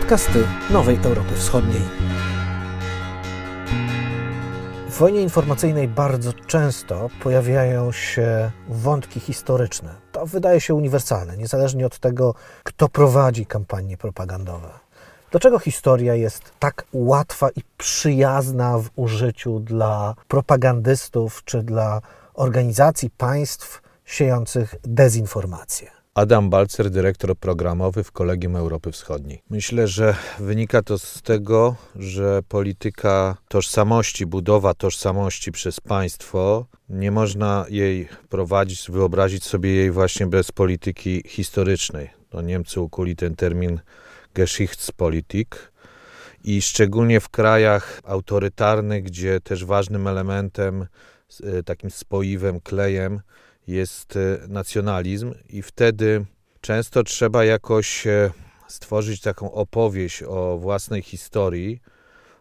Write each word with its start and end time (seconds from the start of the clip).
podcasty 0.00 0.46
Nowej 0.70 0.98
Europy 1.04 1.34
Wschodniej. 1.34 1.80
W 4.88 4.98
wojnie 4.98 5.22
informacyjnej 5.22 5.88
bardzo 5.88 6.32
często 6.32 7.10
pojawiają 7.22 7.92
się 7.92 8.50
wątki 8.68 9.20
historyczne. 9.20 9.94
To 10.12 10.26
wydaje 10.26 10.60
się 10.60 10.74
uniwersalne, 10.74 11.36
niezależnie 11.36 11.86
od 11.86 11.98
tego, 11.98 12.34
kto 12.64 12.88
prowadzi 12.88 13.46
kampanie 13.46 13.96
propagandowe. 13.96 14.68
Dlaczego 15.30 15.58
historia 15.58 16.14
jest 16.14 16.52
tak 16.58 16.84
łatwa 16.92 17.50
i 17.50 17.60
przyjazna 17.78 18.78
w 18.78 18.90
użyciu 18.96 19.60
dla 19.60 20.14
propagandystów 20.28 21.44
czy 21.44 21.62
dla 21.62 22.00
organizacji 22.34 23.10
państw 23.10 23.82
siejących 24.04 24.74
dezinformację? 24.82 25.97
Adam 26.18 26.50
Balcer, 26.50 26.90
dyrektor 26.90 27.36
programowy 27.36 28.04
w 28.04 28.12
Kolegium 28.12 28.56
Europy 28.56 28.92
Wschodniej. 28.92 29.42
Myślę, 29.50 29.88
że 29.88 30.14
wynika 30.38 30.82
to 30.82 30.98
z 30.98 31.22
tego, 31.22 31.76
że 31.96 32.42
polityka 32.48 33.36
tożsamości, 33.48 34.26
budowa 34.26 34.74
tożsamości 34.74 35.52
przez 35.52 35.80
państwo, 35.80 36.66
nie 36.88 37.10
można 37.10 37.66
jej 37.68 38.08
prowadzić, 38.28 38.90
wyobrazić 38.90 39.44
sobie 39.44 39.74
jej 39.74 39.90
właśnie 39.90 40.26
bez 40.26 40.52
polityki 40.52 41.22
historycznej. 41.26 42.10
To 42.30 42.42
Niemcy 42.42 42.80
ukuli 42.80 43.16
ten 43.16 43.36
termin 43.36 43.80
Geschichtspolitik. 44.34 45.72
I 46.44 46.62
szczególnie 46.62 47.20
w 47.20 47.28
krajach 47.28 48.00
autorytarnych, 48.04 49.02
gdzie 49.02 49.40
też 49.40 49.64
ważnym 49.64 50.06
elementem, 50.06 50.86
e, 51.42 51.62
takim 51.62 51.90
spoiwem, 51.90 52.60
klejem 52.60 53.20
jest 53.68 54.16
e, 54.16 54.38
nacjonalizm, 54.48 55.34
i 55.48 55.62
wtedy 55.62 56.24
często 56.60 57.02
trzeba 57.02 57.44
jakoś 57.44 58.06
e, 58.06 58.30
stworzyć 58.68 59.20
taką 59.20 59.52
opowieść 59.52 60.22
o 60.22 60.58
własnej 60.58 61.02
historii, 61.02 61.80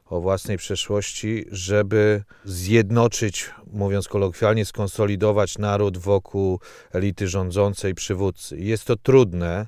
o 0.05 0.21
własnej 0.21 0.57
przeszłości, 0.57 1.45
żeby 1.51 2.23
zjednoczyć, 2.45 3.49
mówiąc 3.73 4.07
kolokwialnie, 4.07 4.65
skonsolidować 4.65 5.57
naród 5.57 5.97
wokół 5.97 6.59
elity 6.91 7.27
rządzącej, 7.27 7.93
przywódcy. 7.95 8.57
Jest 8.57 8.85
to 8.85 8.95
trudne 8.95 9.67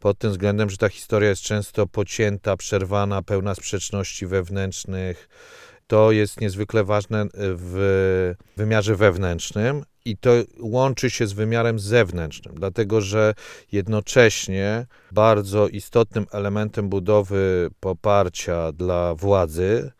pod 0.00 0.18
tym 0.18 0.30
względem, 0.30 0.70
że 0.70 0.76
ta 0.76 0.88
historia 0.88 1.28
jest 1.28 1.42
często 1.42 1.86
pocięta, 1.86 2.56
przerwana, 2.56 3.22
pełna 3.22 3.54
sprzeczności 3.54 4.26
wewnętrznych. 4.26 5.28
To 5.90 6.12
jest 6.12 6.40
niezwykle 6.40 6.84
ważne 6.84 7.26
w 7.34 8.34
wymiarze 8.56 8.96
wewnętrznym, 8.96 9.84
i 10.04 10.16
to 10.16 10.30
łączy 10.60 11.10
się 11.10 11.26
z 11.26 11.32
wymiarem 11.32 11.78
zewnętrznym, 11.78 12.54
dlatego 12.54 13.00
że 13.00 13.34
jednocześnie 13.72 14.86
bardzo 15.12 15.68
istotnym 15.68 16.26
elementem 16.32 16.88
budowy 16.88 17.70
poparcia 17.80 18.72
dla 18.72 19.14
władzy 19.14 19.92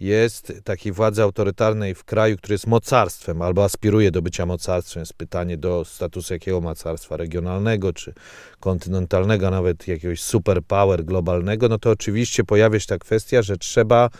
jest 0.00 0.52
takiej 0.64 0.92
władzy 0.92 1.22
autorytarnej 1.22 1.94
w 1.94 2.04
kraju, 2.04 2.36
który 2.36 2.54
jest 2.54 2.66
mocarstwem 2.66 3.42
albo 3.42 3.64
aspiruje 3.64 4.10
do 4.10 4.22
bycia 4.22 4.46
mocarstwem. 4.46 5.00
Jest 5.00 5.14
pytanie 5.14 5.56
do 5.56 5.84
statusu 5.84 6.32
jakiego 6.32 6.60
mocarstwa 6.60 7.16
regionalnego 7.16 7.92
czy 7.92 8.14
kontynentalnego, 8.60 9.50
nawet 9.50 9.88
jakiegoś 9.88 10.22
superpower 10.22 11.04
globalnego. 11.04 11.68
No 11.68 11.78
to 11.78 11.90
oczywiście 11.90 12.44
pojawia 12.44 12.80
się 12.80 12.86
ta 12.86 12.98
kwestia, 12.98 13.42
że 13.42 13.56
trzeba 13.56 14.10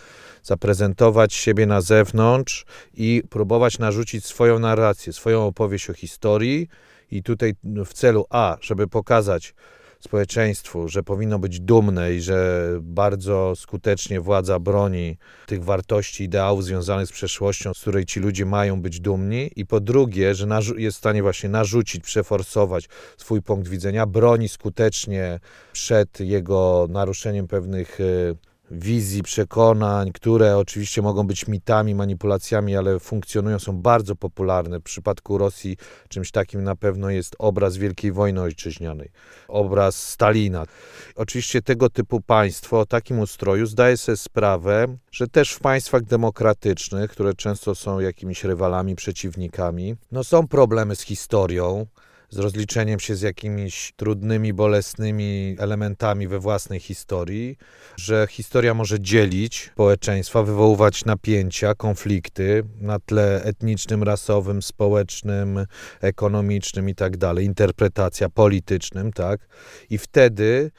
zaprezentować 0.43 1.35
siebie 1.35 1.67
na 1.67 1.81
zewnątrz 1.81 2.65
i 2.95 3.23
próbować 3.31 3.79
narzucić 3.79 4.25
swoją 4.27 4.59
narrację, 4.59 5.13
swoją 5.13 5.47
opowieść 5.47 5.91
o 5.91 5.95
historii. 5.95 6.69
I 7.11 7.23
tutaj 7.23 7.55
w 7.63 7.93
celu 7.93 8.27
A, 8.31 8.57
żeby 8.61 8.89
pokazać, 8.89 9.55
społeczeństwu, 10.01 10.89
że 10.89 11.03
powinno 11.03 11.39
być 11.39 11.61
dumne 11.61 12.15
i 12.15 12.21
że 12.21 12.69
bardzo 12.81 13.57
skutecznie 13.57 14.21
władza 14.21 14.59
broni 14.59 15.17
tych 15.47 15.65
wartości, 15.65 16.25
ideałów 16.25 16.65
związanych 16.65 17.09
z 17.09 17.13
przeszłością, 17.13 17.75
z 17.75 17.81
której 17.81 18.05
ci 18.05 18.21
ludzie 18.21 18.47
mają 18.47 18.83
być 18.83 19.01
dumni, 19.01 19.51
i 19.57 19.67
po 19.67 19.81
drugie, 19.81 20.35
że 20.35 20.47
jest 20.77 20.97
w 20.97 21.01
stanie 21.01 21.23
właśnie 21.23 21.49
narzucić, 21.49 22.05
przeforsować 22.05 22.89
swój 23.17 23.43
punkt 23.43 23.69
widzenia, 23.69 24.07
broni 24.07 24.49
skutecznie 24.49 25.41
przed 25.73 26.21
jego 26.21 26.87
naruszeniem 26.91 27.49
pewnych 27.49 28.01
y, 28.01 28.37
wizji, 28.71 29.23
przekonań, 29.23 30.13
które 30.13 30.57
oczywiście 30.57 31.03
mogą 31.03 31.27
być 31.27 31.49
mitami, 31.49 31.95
manipulacjami, 31.95 32.77
ale 32.77 32.99
funkcjonują, 32.99 33.59
są 33.59 33.83
bardzo 33.83 34.17
popularne. 34.17 34.79
W 34.79 34.83
przypadku 34.83 35.39
Rosji 35.39 35.77
czymś 36.09 36.31
takim 36.31 36.65
na 36.65 36.77
pewno 36.77 37.11
jest 37.11 37.37
obraz 37.39 37.77
Wielkiej 37.77 38.13
Wojny 38.13 38.41
Ojczyźnianej, 38.41 39.11
obraz 39.49 40.09
Stalina. 40.09 40.67
Oczywiście 41.15 41.63
tego 41.63 41.91
typu 41.91 42.21
państwo 42.21 42.81
o 42.81 42.87
takim 42.87 43.19
ustroju 43.19 43.67
zdaje 43.67 43.97
sobie 43.97 44.17
sprawę, 44.17 44.97
że 45.13 45.29
też 45.29 45.53
w 45.53 45.61
państwach 45.61 46.03
demokratycznych, 46.03 47.11
które 47.11 47.35
często 47.35 47.75
są 47.75 48.01
jakimiś 48.01 48.45
rywalami, 48.45 48.97
przeciwnikami, 48.97 49.97
no 50.13 50.25
są 50.25 50.49
problemy 50.49 50.97
z 50.97 51.03
historią, 51.03 51.87
z 52.31 52.39
rozliczeniem 52.39 53.01
się 53.01 53.17
z 53.17 53.23
jakimiś 53.23 53.93
trudnymi, 53.97 54.53
bolesnymi 54.53 55.57
elementami 55.59 56.29
we 56.29 56.39
własnej 56.39 56.81
historii, 56.81 57.59
że 57.97 58.27
historia 58.31 58.75
może 58.75 59.01
dzielić 59.01 59.71
społeczeństwa, 59.73 60.43
wywoływać 60.43 61.05
napięcia, 61.05 61.75
konflikty 61.75 62.65
na 62.81 62.99
tle 62.99 63.43
etnicznym, 63.43 64.03
rasowym, 64.03 64.63
społecznym, 64.63 65.67
ekonomicznym 66.01 66.89
i 66.89 66.95
tak 66.95 67.17
dalej, 67.17 67.47
interpretacja 67.47 68.29
politycznym, 68.29 69.13
tak? 69.13 69.49
I 69.91 69.99
wtedy 69.99 70.71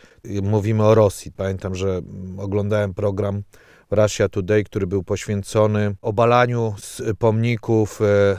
mówimy 0.44 0.84
o 0.84 0.96
Rosji. 0.96 1.32
Pamiętam, 1.32 1.76
że 1.76 2.02
oglądałem 2.38 2.94
program 2.94 3.44
Russia 3.92 4.30
Today, 4.30 4.64
który 4.64 4.88
był 4.88 5.04
poświęcony 5.04 5.96
obalaniu 6.02 6.76
pomników 7.20 8.02
e, 8.02 8.06
e, 8.06 8.38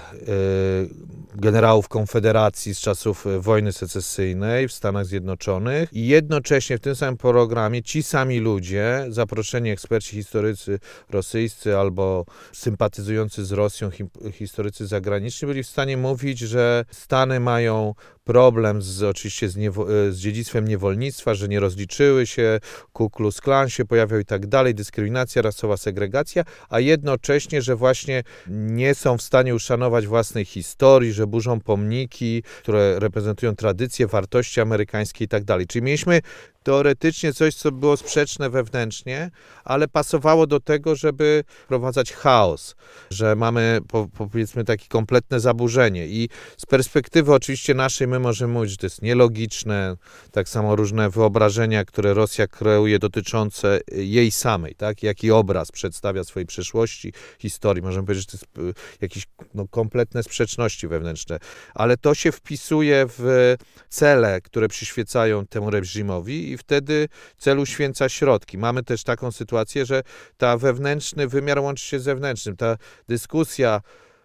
generałów 1.34 1.88
Konfederacji 1.88 2.74
z 2.74 2.80
czasów 2.80 3.26
e, 3.26 3.40
wojny 3.40 3.72
secesyjnej 3.72 4.68
w 4.68 4.72
Stanach 4.72 5.06
Zjednoczonych. 5.06 5.88
I 5.92 6.06
jednocześnie 6.06 6.78
w 6.78 6.80
tym 6.80 6.94
samym 6.94 7.16
programie 7.16 7.82
ci 7.82 8.02
sami 8.02 8.38
ludzie, 8.38 9.06
zaproszeni 9.08 9.70
eksperci 9.70 10.16
historycy 10.16 10.78
rosyjscy 11.10 11.76
albo 11.78 12.24
sympatyzujący 12.52 13.44
z 13.44 13.52
Rosją 13.52 13.90
historycy 14.32 14.86
zagraniczni 14.86 15.48
byli 15.48 15.62
w 15.62 15.68
stanie 15.68 15.96
mówić, 15.96 16.38
że 16.38 16.84
Stany 16.90 17.40
mają 17.40 17.94
problem 18.24 18.82
z, 18.82 19.02
oczywiście 19.02 19.48
z, 19.48 19.56
niewo, 19.56 19.86
z 20.10 20.16
dziedzictwem 20.16 20.68
niewolnictwa, 20.68 21.34
że 21.34 21.48
nie 21.48 21.60
rozliczyły 21.60 22.26
się, 22.26 22.60
Ku 22.92 23.10
Klux 23.10 23.40
Klan 23.40 23.68
się 23.68 23.84
pojawiał 23.84 24.20
i 24.20 24.24
tak 24.24 24.46
dalej, 24.46 24.74
dyskryminacja 24.74 25.39
rasowa, 25.42 25.76
segregacja, 25.76 26.44
a 26.68 26.80
jednocześnie, 26.80 27.62
że 27.62 27.76
właśnie 27.76 28.22
nie 28.48 28.94
są 28.94 29.18
w 29.18 29.22
stanie 29.22 29.54
uszanować 29.54 30.06
własnej 30.06 30.44
historii, 30.44 31.12
że 31.12 31.26
burzą 31.26 31.60
pomniki, 31.60 32.42
które 32.62 32.98
reprezentują 32.98 33.56
tradycje, 33.56 34.06
wartości 34.06 34.60
amerykańskie 34.60 35.24
i 35.24 35.28
tak 35.28 35.44
dalej. 35.44 35.66
Czyli 35.66 35.82
mieliśmy 35.82 36.20
teoretycznie 36.62 37.32
coś, 37.32 37.54
co 37.54 37.72
było 37.72 37.96
sprzeczne 37.96 38.50
wewnętrznie, 38.50 39.30
ale 39.64 39.88
pasowało 39.88 40.46
do 40.46 40.60
tego, 40.60 40.96
żeby 40.96 41.44
wprowadzać 41.64 42.12
chaos, 42.12 42.76
że 43.10 43.36
mamy 43.36 43.80
powiedzmy 44.18 44.64
takie 44.64 44.88
kompletne 44.88 45.40
zaburzenie. 45.40 46.06
I 46.06 46.28
z 46.56 46.66
perspektywy 46.66 47.34
oczywiście 47.34 47.74
naszej 47.74 48.06
my 48.06 48.18
możemy 48.18 48.52
mówić, 48.52 48.70
że 48.70 48.76
to 48.76 48.86
jest 48.86 49.02
nielogiczne, 49.02 49.96
tak 50.32 50.48
samo 50.48 50.76
różne 50.76 51.10
wyobrażenia, 51.10 51.84
które 51.84 52.14
Rosja 52.14 52.46
kreuje 52.46 52.98
dotyczące 52.98 53.80
jej 53.92 54.30
samej, 54.30 54.74
tak, 54.74 55.02
jaki 55.02 55.30
obraz 55.30 55.72
przedstawia 55.72 56.24
swojej 56.24 56.46
przeszłości, 56.46 57.12
historii, 57.38 57.82
możemy 57.82 58.06
powiedzieć, 58.06 58.30
że 58.30 58.38
to 58.38 58.62
jest 58.62 58.78
y, 58.78 58.80
jakieś 59.00 59.26
no, 59.54 59.68
kompletne 59.68 60.22
sprzeczności 60.22 60.88
wewnętrzne, 60.88 61.38
ale 61.74 61.96
to 61.96 62.14
się 62.14 62.32
wpisuje 62.32 63.06
w 63.08 63.56
cele, 63.88 64.40
które 64.40 64.68
przyświecają 64.68 65.46
temu 65.46 65.70
reżimowi 65.70 66.49
i 66.50 66.58
wtedy 66.58 67.08
cel 67.38 67.58
uświęca 67.58 68.08
środki. 68.08 68.58
Mamy 68.58 68.82
też 68.82 69.04
taką 69.04 69.32
sytuację, 69.32 69.86
że 69.86 70.02
ta 70.36 70.56
wewnętrzny 70.56 71.28
wymiar 71.28 71.58
łączy 71.58 71.84
się 71.84 72.00
z 72.00 72.02
zewnętrznym. 72.02 72.56
Ta 72.56 72.76
dyskusja 73.08 73.80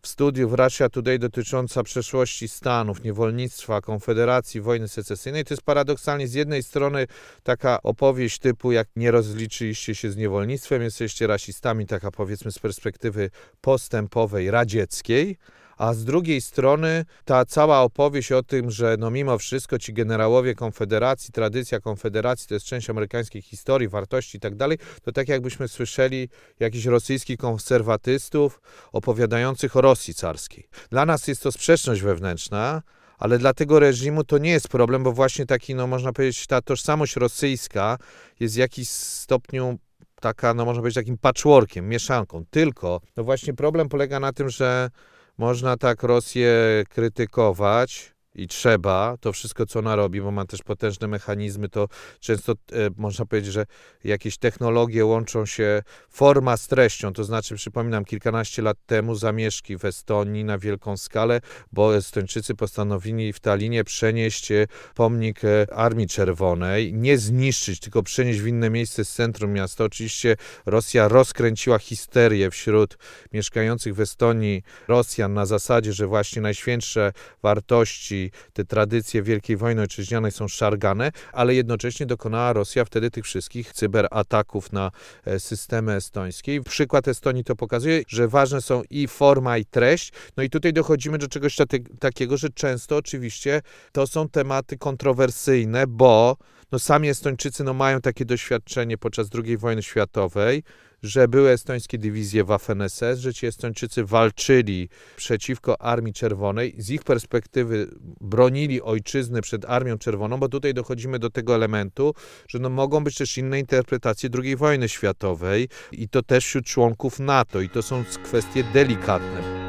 w 0.06 0.08
studiu 0.08 0.50
w 0.50 0.54
Russia 0.54 0.90
Today 0.90 1.20
dotycząca 1.20 1.84
przeszłości 1.84 2.48
Stanów, 2.48 3.04
niewolnictwa, 3.04 3.82
konfederacji, 3.82 4.62
wojny 4.62 4.88
secesyjnej. 4.88 5.46
To 5.46 5.54
jest 5.54 5.64
paradoksalnie 5.64 6.28
z 6.28 6.34
jednej 6.34 6.64
strony 6.64 7.08
taka 7.44 7.82
opowieść 7.84 8.40
typu 8.40 8.72
jak 8.72 8.88
nie 8.96 9.12
rozliczyliście 9.12 9.96
się 9.96 10.12
z 10.12 10.18
niewolnictwem, 10.18 10.82
jesteście 10.82 11.28
rasistami, 11.28 11.86
taka 11.86 12.12
powiedzmy 12.12 12.52
z 12.52 12.60
perspektywy 12.60 13.30
postępowej, 13.62 14.52
radzieckiej, 14.52 15.38
a 15.78 15.94
z 15.94 16.06
drugiej 16.06 16.42
strony 16.42 17.06
ta 17.26 17.46
cała 17.46 17.82
opowieść 17.82 18.32
o 18.32 18.44
tym, 18.44 18.72
że 18.72 18.96
no 19.00 19.12
mimo 19.12 19.38
wszystko 19.38 19.80
ci 19.80 19.94
generałowie 19.94 20.56
Konfederacji, 20.56 21.32
tradycja 21.32 21.80
Konfederacji 21.80 22.48
to 22.48 22.54
jest 22.54 22.66
część 22.66 22.90
amerykańskiej 22.90 23.42
historii, 23.42 23.88
wartości 23.88 24.38
i 24.38 24.40
tak 24.40 24.56
dalej, 24.56 24.78
to 25.04 25.12
tak 25.12 25.28
jakbyśmy 25.28 25.68
słyszeli 25.68 26.30
jakichś 26.60 26.86
rosyjskich 26.86 27.38
konserwatystów 27.38 28.62
opowiadających 28.92 29.76
o 29.76 29.82
Rosji 29.82 30.14
carskiej. 30.14 30.68
Dla 30.90 31.06
nas 31.06 31.28
jest 31.28 31.44
to 31.44 31.52
sprzeczność 31.52 32.02
wewnętrzna, 32.02 32.82
ale 33.18 33.38
dla 33.38 33.54
tego 33.54 33.80
reżimu 33.80 34.24
to 34.24 34.38
nie 34.38 34.52
jest 34.52 34.68
problem, 34.68 35.04
bo 35.04 35.12
właśnie 35.12 35.46
taki, 35.46 35.76
no 35.76 35.88
można 35.88 36.14
powiedzieć, 36.14 36.48
ta 36.48 36.62
tożsamość 36.62 37.16
rosyjska 37.16 37.98
jest 38.40 38.56
w 38.56 38.58
jakiś 38.58 38.90
stopniu 38.90 39.78
taka, 40.22 40.54
no 40.54 40.66
można 40.66 40.82
powiedzieć, 40.82 40.96
takim 40.96 41.18
patchworkiem, 41.18 41.90
mieszanką. 41.90 42.46
Tylko, 42.50 43.02
no 43.18 43.24
właśnie 43.24 43.54
problem 43.54 43.90
polega 43.90 44.20
na 44.20 44.34
tym, 44.34 44.50
że 44.50 44.90
można 45.38 45.78
tak 45.78 46.04
Rosję 46.04 46.54
krytykować, 46.90 48.15
i 48.36 48.48
trzeba 48.48 49.18
to 49.20 49.34
wszystko, 49.34 49.66
co 49.66 49.80
ona 49.80 49.96
robi, 49.96 50.22
bo 50.22 50.32
ma 50.32 50.46
też 50.46 50.64
potężne 50.64 51.08
mechanizmy, 51.08 51.70
to 51.70 51.88
często 52.20 52.52
e, 52.52 52.56
można 52.98 53.26
powiedzieć, 53.26 53.54
że 53.54 53.66
jakieś 54.04 54.38
technologie 54.38 55.06
łączą 55.06 55.46
się 55.46 55.84
forma 56.10 56.58
z 56.58 56.68
treścią, 56.68 57.14
to 57.14 57.24
znaczy 57.24 57.56
przypominam, 57.56 58.06
kilkanaście 58.06 58.62
lat 58.62 58.78
temu 58.86 59.16
zamieszki 59.16 59.78
w 59.78 59.86
Estonii 59.86 60.44
na 60.44 60.58
wielką 60.58 60.98
skalę, 60.98 61.42
bo 61.72 61.96
Estończycy 61.96 62.56
postanowili 62.56 63.34
w 63.34 63.40
Talinie 63.40 63.84
przenieść 63.84 64.52
e, 64.52 64.68
pomnik 64.96 65.42
e, 65.44 65.74
Armii 65.74 66.08
Czerwonej, 66.08 66.94
nie 66.94 67.18
zniszczyć, 67.18 67.80
tylko 67.80 68.04
przenieść 68.04 68.40
w 68.40 68.48
inne 68.48 68.70
miejsce 68.70 69.06
z 69.06 69.14
centrum 69.14 69.54
miasta. 69.54 69.84
Oczywiście 69.84 70.36
Rosja 70.66 71.08
rozkręciła 71.08 71.80
histerię 71.80 72.52
wśród 72.52 72.98
mieszkających 73.34 73.96
w 73.96 74.02
Estonii 74.02 74.64
Rosjan 74.88 75.34
na 75.34 75.46
zasadzie, 75.46 75.94
że 75.94 76.08
właśnie 76.08 76.42
najświętsze 76.42 77.12
wartości 77.44 78.25
te 78.54 78.66
tradycje 78.66 79.24
Wielkiej 79.24 79.58
Wojny 79.58 79.82
Ojczyźnianej 79.82 80.32
są 80.32 80.48
szargane, 80.48 81.12
ale 81.34 81.56
jednocześnie 81.56 82.06
dokonała 82.06 82.54
Rosja 82.54 82.86
wtedy 82.86 83.12
tych 83.12 83.26
wszystkich 83.26 83.74
cyberataków 83.74 84.72
na 84.72 84.92
e, 85.26 85.40
systemy 85.40 85.94
estońskie. 85.94 86.62
Przykład 86.62 87.08
Estonii 87.08 87.44
to 87.44 87.56
pokazuje, 87.56 88.02
że 88.08 88.28
ważne 88.28 88.62
są 88.62 88.82
i 88.90 89.08
forma, 89.08 89.58
i 89.58 89.66
treść. 89.66 90.12
No 90.38 90.44
i 90.44 90.50
tutaj 90.50 90.74
dochodzimy 90.74 91.18
do 91.18 91.28
czegoś 91.28 91.58
takiego, 92.00 92.38
że 92.38 92.50
często 92.50 92.98
oczywiście 92.98 93.62
to 93.92 94.08
są 94.08 94.30
tematy 94.30 94.78
kontrowersyjne, 94.78 95.88
bo 95.88 96.38
no 96.72 96.80
sami 96.80 97.10
Estończycy 97.10 97.64
no 97.64 97.74
mają 97.74 98.02
takie 98.02 98.26
doświadczenie 98.26 98.98
podczas 98.98 99.28
II 99.44 99.58
wojny 99.58 99.84
światowej, 99.84 100.64
że 101.06 101.28
były 101.28 101.50
estońskie 101.50 101.98
dywizje 101.98 102.44
Waffen-SS, 102.44 103.18
że 103.18 103.34
ci 103.34 103.48
Estończycy 103.48 104.06
walczyli 104.06 104.90
przeciwko 105.16 105.82
Armii 105.82 106.14
Czerwonej, 106.14 106.76
z 106.78 106.90
ich 106.90 107.04
perspektywy 107.04 107.88
bronili 108.22 108.82
ojczyzny 108.82 109.42
przed 109.42 109.66
Armią 109.66 109.98
Czerwoną, 109.98 110.38
bo 110.38 110.50
tutaj 110.50 110.74
dochodzimy 110.74 111.20
do 111.20 111.30
tego 111.30 111.56
elementu, 111.56 112.14
że 112.48 112.60
no 112.60 112.70
mogą 112.70 113.04
być 113.04 113.16
też 113.16 113.38
inne 113.38 113.60
interpretacje 113.60 114.30
II 114.44 114.56
wojny 114.56 114.90
światowej 114.90 115.70
i 115.92 116.10
to 116.10 116.24
też 116.24 116.46
wśród 116.46 116.66
członków 116.66 117.20
NATO 117.20 117.62
i 117.62 117.70
to 117.70 117.82
są 117.82 118.04
kwestie 118.24 118.64
delikatne. 118.64 119.66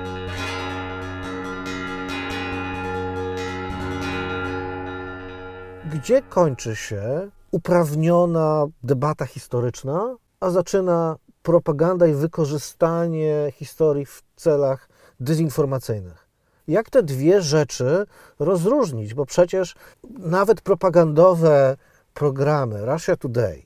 Gdzie 5.92 6.22
kończy 6.22 6.76
się 6.76 7.30
uprawniona 7.50 8.66
debata 8.82 9.26
historyczna, 9.26 10.16
a 10.40 10.50
zaczyna 10.50 11.16
propaganda 11.46 12.06
i 12.06 12.14
wykorzystanie 12.14 13.52
historii 13.52 14.06
w 14.06 14.22
celach 14.37 14.88
dezinformacyjnych. 15.20 16.28
Jak 16.69 16.90
te 16.90 17.02
dwie 17.02 17.43
rzeczy 17.43 18.06
rozróżnić? 18.38 19.14
Bo 19.14 19.26
przecież 19.26 19.75
nawet 20.19 20.60
propagandowe 20.60 21.76
programy 22.14 22.87
Russia 22.87 23.16
Today 23.16 23.62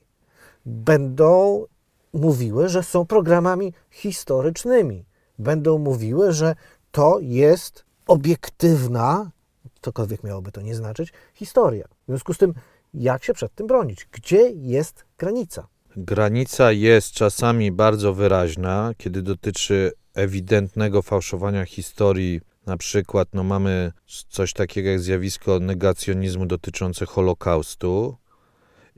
będą 0.65 1.65
mówiły, 2.13 2.69
że 2.69 2.83
są 2.83 3.05
programami 3.05 3.73
historycznymi. 3.89 5.05
Będą 5.39 5.77
mówiły, 5.77 6.31
że 6.31 6.55
to 6.91 7.17
jest 7.21 7.85
obiektywna, 8.07 9.31
cokolwiek 9.81 10.23
miałoby 10.23 10.51
to 10.51 10.61
nie 10.61 10.75
znaczyć, 10.75 11.13
historia. 11.33 11.87
W 11.87 12.05
związku 12.07 12.33
z 12.33 12.37
tym, 12.37 12.53
jak 12.93 13.23
się 13.23 13.33
przed 13.33 13.55
tym 13.55 13.67
bronić? 13.67 14.07
Gdzie 14.11 14.49
jest 14.49 15.05
granica? 15.17 15.67
Granica 15.97 16.71
jest 16.71 17.11
czasami 17.11 17.71
bardzo 17.71 18.13
wyraźna, 18.13 18.91
kiedy 18.97 19.21
dotyczy 19.21 19.91
ewidentnego 20.13 21.01
fałszowania 21.01 21.65
historii. 21.65 22.41
Na 22.65 22.77
przykład 22.77 23.27
no, 23.33 23.43
mamy 23.43 23.91
coś 24.29 24.53
takiego 24.53 24.89
jak 24.89 24.99
zjawisko 24.99 25.59
negacjonizmu 25.59 26.45
dotyczące 26.45 27.05
Holokaustu, 27.05 28.17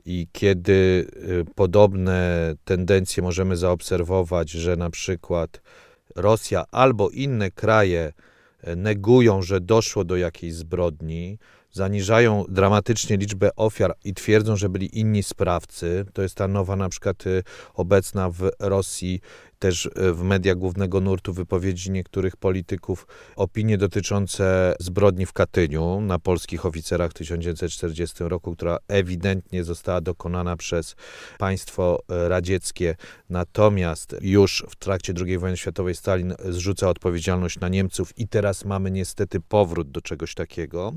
i 0.06 0.28
kiedy 0.32 1.06
y, 1.40 1.44
podobne 1.54 2.54
tendencje 2.64 3.22
możemy 3.22 3.56
zaobserwować, 3.56 4.50
że 4.50 4.76
na 4.76 4.90
przykład 4.90 5.60
Rosja 6.16 6.64
albo 6.70 7.10
inne 7.10 7.50
kraje 7.50 8.12
y, 8.68 8.76
negują, 8.76 9.42
że 9.42 9.60
doszło 9.60 10.04
do 10.04 10.16
jakiejś 10.16 10.54
zbrodni, 10.54 11.38
zaniżają 11.74 12.44
dramatycznie 12.48 13.16
liczbę 13.16 13.56
ofiar 13.56 13.94
i 14.04 14.14
twierdzą, 14.14 14.56
że 14.56 14.68
byli 14.68 14.98
inni 14.98 15.22
sprawcy. 15.22 16.04
To 16.12 16.22
jest 16.22 16.34
ta 16.34 16.48
nowa 16.48 16.76
na 16.76 16.88
przykład 16.88 17.26
y, 17.26 17.42
obecna 17.74 18.30
w 18.30 18.50
Rosji 18.60 19.20
też 19.58 19.86
y, 19.86 20.12
w 20.12 20.22
mediach 20.22 20.56
głównego 20.56 21.00
nurtu 21.00 21.32
wypowiedzi 21.32 21.90
niektórych 21.90 22.36
polityków 22.36 23.06
opinie 23.36 23.78
dotyczące 23.78 24.74
zbrodni 24.80 25.26
w 25.26 25.32
Katyniu 25.32 26.00
na 26.00 26.18
polskich 26.18 26.66
oficerach 26.66 27.10
w 27.10 27.14
1940 27.14 28.24
roku, 28.24 28.56
która 28.56 28.78
ewidentnie 28.88 29.64
została 29.64 30.00
dokonana 30.00 30.56
przez 30.56 30.96
państwo 31.38 32.02
y, 32.26 32.28
radzieckie. 32.28 32.96
Natomiast 33.30 34.16
już 34.20 34.64
w 34.70 34.76
trakcie 34.76 35.12
II 35.26 35.38
wojny 35.38 35.56
światowej 35.56 35.94
Stalin 35.94 36.34
zrzuca 36.44 36.88
odpowiedzialność 36.88 37.60
na 37.60 37.68
Niemców 37.68 38.18
i 38.18 38.28
teraz 38.28 38.64
mamy 38.64 38.90
niestety 38.90 39.40
powrót 39.40 39.90
do 39.90 40.00
czegoś 40.00 40.34
takiego 40.34 40.92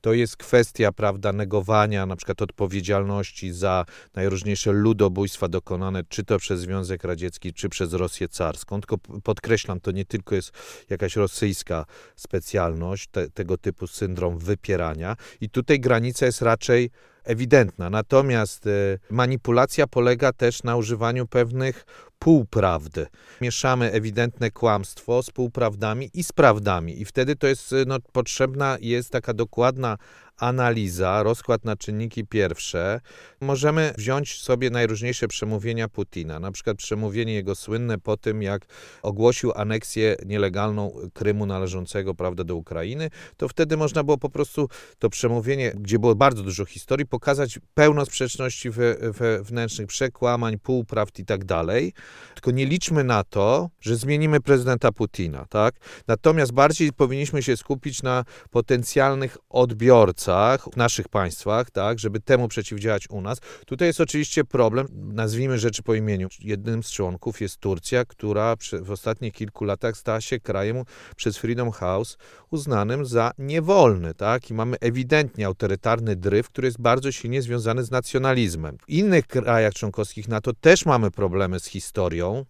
to 0.00 0.12
jest 0.12 0.36
kwestia, 0.36 0.92
prawda, 0.92 1.32
negowania 1.32 2.06
na 2.06 2.16
przykład 2.16 2.42
odpowiedzialności 2.42 3.52
za 3.52 3.84
najróżniejsze 4.14 4.72
ludobójstwa 4.72 5.48
dokonane, 5.48 6.04
czy 6.08 6.24
to 6.24 6.38
przez 6.38 6.60
Związek 6.60 7.04
Radziecki, 7.04 7.52
czy 7.52 7.68
przez 7.68 7.92
Rosję 7.92 8.28
carską. 8.28 8.80
Tylko 8.80 8.98
podkreślam, 9.22 9.80
to 9.80 9.90
nie 9.90 10.04
tylko 10.04 10.34
jest 10.34 10.52
jakaś 10.90 11.16
rosyjska 11.16 11.86
specjalność, 12.16 13.08
te, 13.08 13.30
tego 13.30 13.58
typu 13.58 13.86
syndrom 13.86 14.38
wypierania. 14.38 15.16
I 15.40 15.50
tutaj 15.50 15.80
granica 15.80 16.26
jest 16.26 16.42
raczej 16.42 16.90
ewidentna. 17.24 17.90
Natomiast 17.90 18.66
y, 18.66 18.98
manipulacja 19.10 19.86
polega 19.86 20.32
też 20.32 20.62
na 20.62 20.76
używaniu 20.76 21.26
pewnych 21.26 21.84
półprawdy. 22.24 23.06
Mieszamy 23.40 23.92
ewidentne 23.92 24.50
kłamstwo 24.50 25.22
z 25.22 25.30
półprawdami 25.30 26.10
i 26.14 26.24
z 26.24 26.32
prawdami 26.32 27.00
i 27.00 27.04
wtedy 27.04 27.36
to 27.36 27.46
jest 27.46 27.74
no, 27.86 27.96
potrzebna 28.12 28.76
jest 28.80 29.10
taka 29.10 29.34
dokładna 29.34 29.98
analiza, 30.40 31.22
rozkład 31.22 31.64
na 31.64 31.76
czynniki 31.76 32.26
pierwsze, 32.26 33.00
możemy 33.40 33.92
wziąć 33.98 34.42
sobie 34.42 34.70
najróżniejsze 34.70 35.28
przemówienia 35.28 35.88
Putina. 35.88 36.40
Na 36.40 36.52
przykład 36.52 36.76
przemówienie 36.76 37.34
jego 37.34 37.54
słynne 37.54 37.98
po 37.98 38.16
tym, 38.16 38.42
jak 38.42 38.66
ogłosił 39.02 39.52
aneksję 39.54 40.16
nielegalną 40.26 40.92
Krymu 41.14 41.46
należącego 41.46 42.14
prawda, 42.14 42.44
do 42.44 42.56
Ukrainy, 42.56 43.10
to 43.36 43.48
wtedy 43.48 43.76
można 43.76 44.04
było 44.04 44.18
po 44.18 44.30
prostu 44.30 44.68
to 44.98 45.10
przemówienie, 45.10 45.72
gdzie 45.74 45.98
było 45.98 46.14
bardzo 46.14 46.42
dużo 46.42 46.64
historii, 46.64 47.06
pokazać 47.06 47.58
pełno 47.74 48.06
sprzeczności 48.06 48.70
we, 48.70 48.96
wewnętrznych, 49.12 49.86
przekłamań, 49.86 50.58
półprawd 50.58 51.18
i 51.18 51.24
tak 51.24 51.44
dalej. 51.44 51.92
Tylko 52.34 52.50
nie 52.50 52.66
liczmy 52.66 53.04
na 53.04 53.24
to, 53.24 53.70
że 53.80 53.96
zmienimy 53.96 54.40
prezydenta 54.40 54.92
Putina, 54.92 55.46
tak? 55.48 55.74
Natomiast 56.06 56.52
bardziej 56.52 56.92
powinniśmy 56.92 57.42
się 57.42 57.56
skupić 57.56 58.02
na 58.02 58.24
potencjalnych 58.50 59.36
odbiorcach, 59.50 60.29
w 60.72 60.76
naszych 60.76 61.08
państwach, 61.08 61.70
tak, 61.70 61.98
żeby 61.98 62.20
temu 62.20 62.48
przeciwdziałać 62.48 63.10
u 63.10 63.20
nas. 63.20 63.40
Tutaj 63.66 63.88
jest 63.88 64.00
oczywiście 64.00 64.44
problem, 64.44 64.86
nazwijmy 64.92 65.58
rzeczy 65.58 65.82
po 65.82 65.94
imieniu. 65.94 66.28
Jednym 66.40 66.82
z 66.82 66.90
członków 66.90 67.40
jest 67.40 67.56
Turcja, 67.56 68.04
która 68.04 68.56
w 68.82 68.90
ostatnich 68.90 69.32
kilku 69.32 69.64
latach 69.64 69.96
stała 69.96 70.20
się 70.20 70.40
krajem 70.40 70.84
przez 71.16 71.38
Freedom 71.38 71.70
House 71.70 72.18
uznanym 72.50 73.06
za 73.06 73.30
niewolny, 73.38 74.14
tak, 74.14 74.50
i 74.50 74.54
mamy 74.54 74.76
ewidentnie 74.80 75.46
autorytarny 75.46 76.16
dryf, 76.16 76.48
który 76.48 76.66
jest 76.66 76.80
bardzo 76.80 77.12
silnie 77.12 77.42
związany 77.42 77.84
z 77.84 77.90
nacjonalizmem. 77.90 78.78
W 78.86 78.88
innych 78.88 79.26
krajach 79.26 79.74
członkowskich 79.74 80.28
NATO 80.28 80.52
też 80.60 80.86
mamy 80.86 81.10
problemy 81.10 81.60
z 81.60 81.66
historią, 81.66 82.44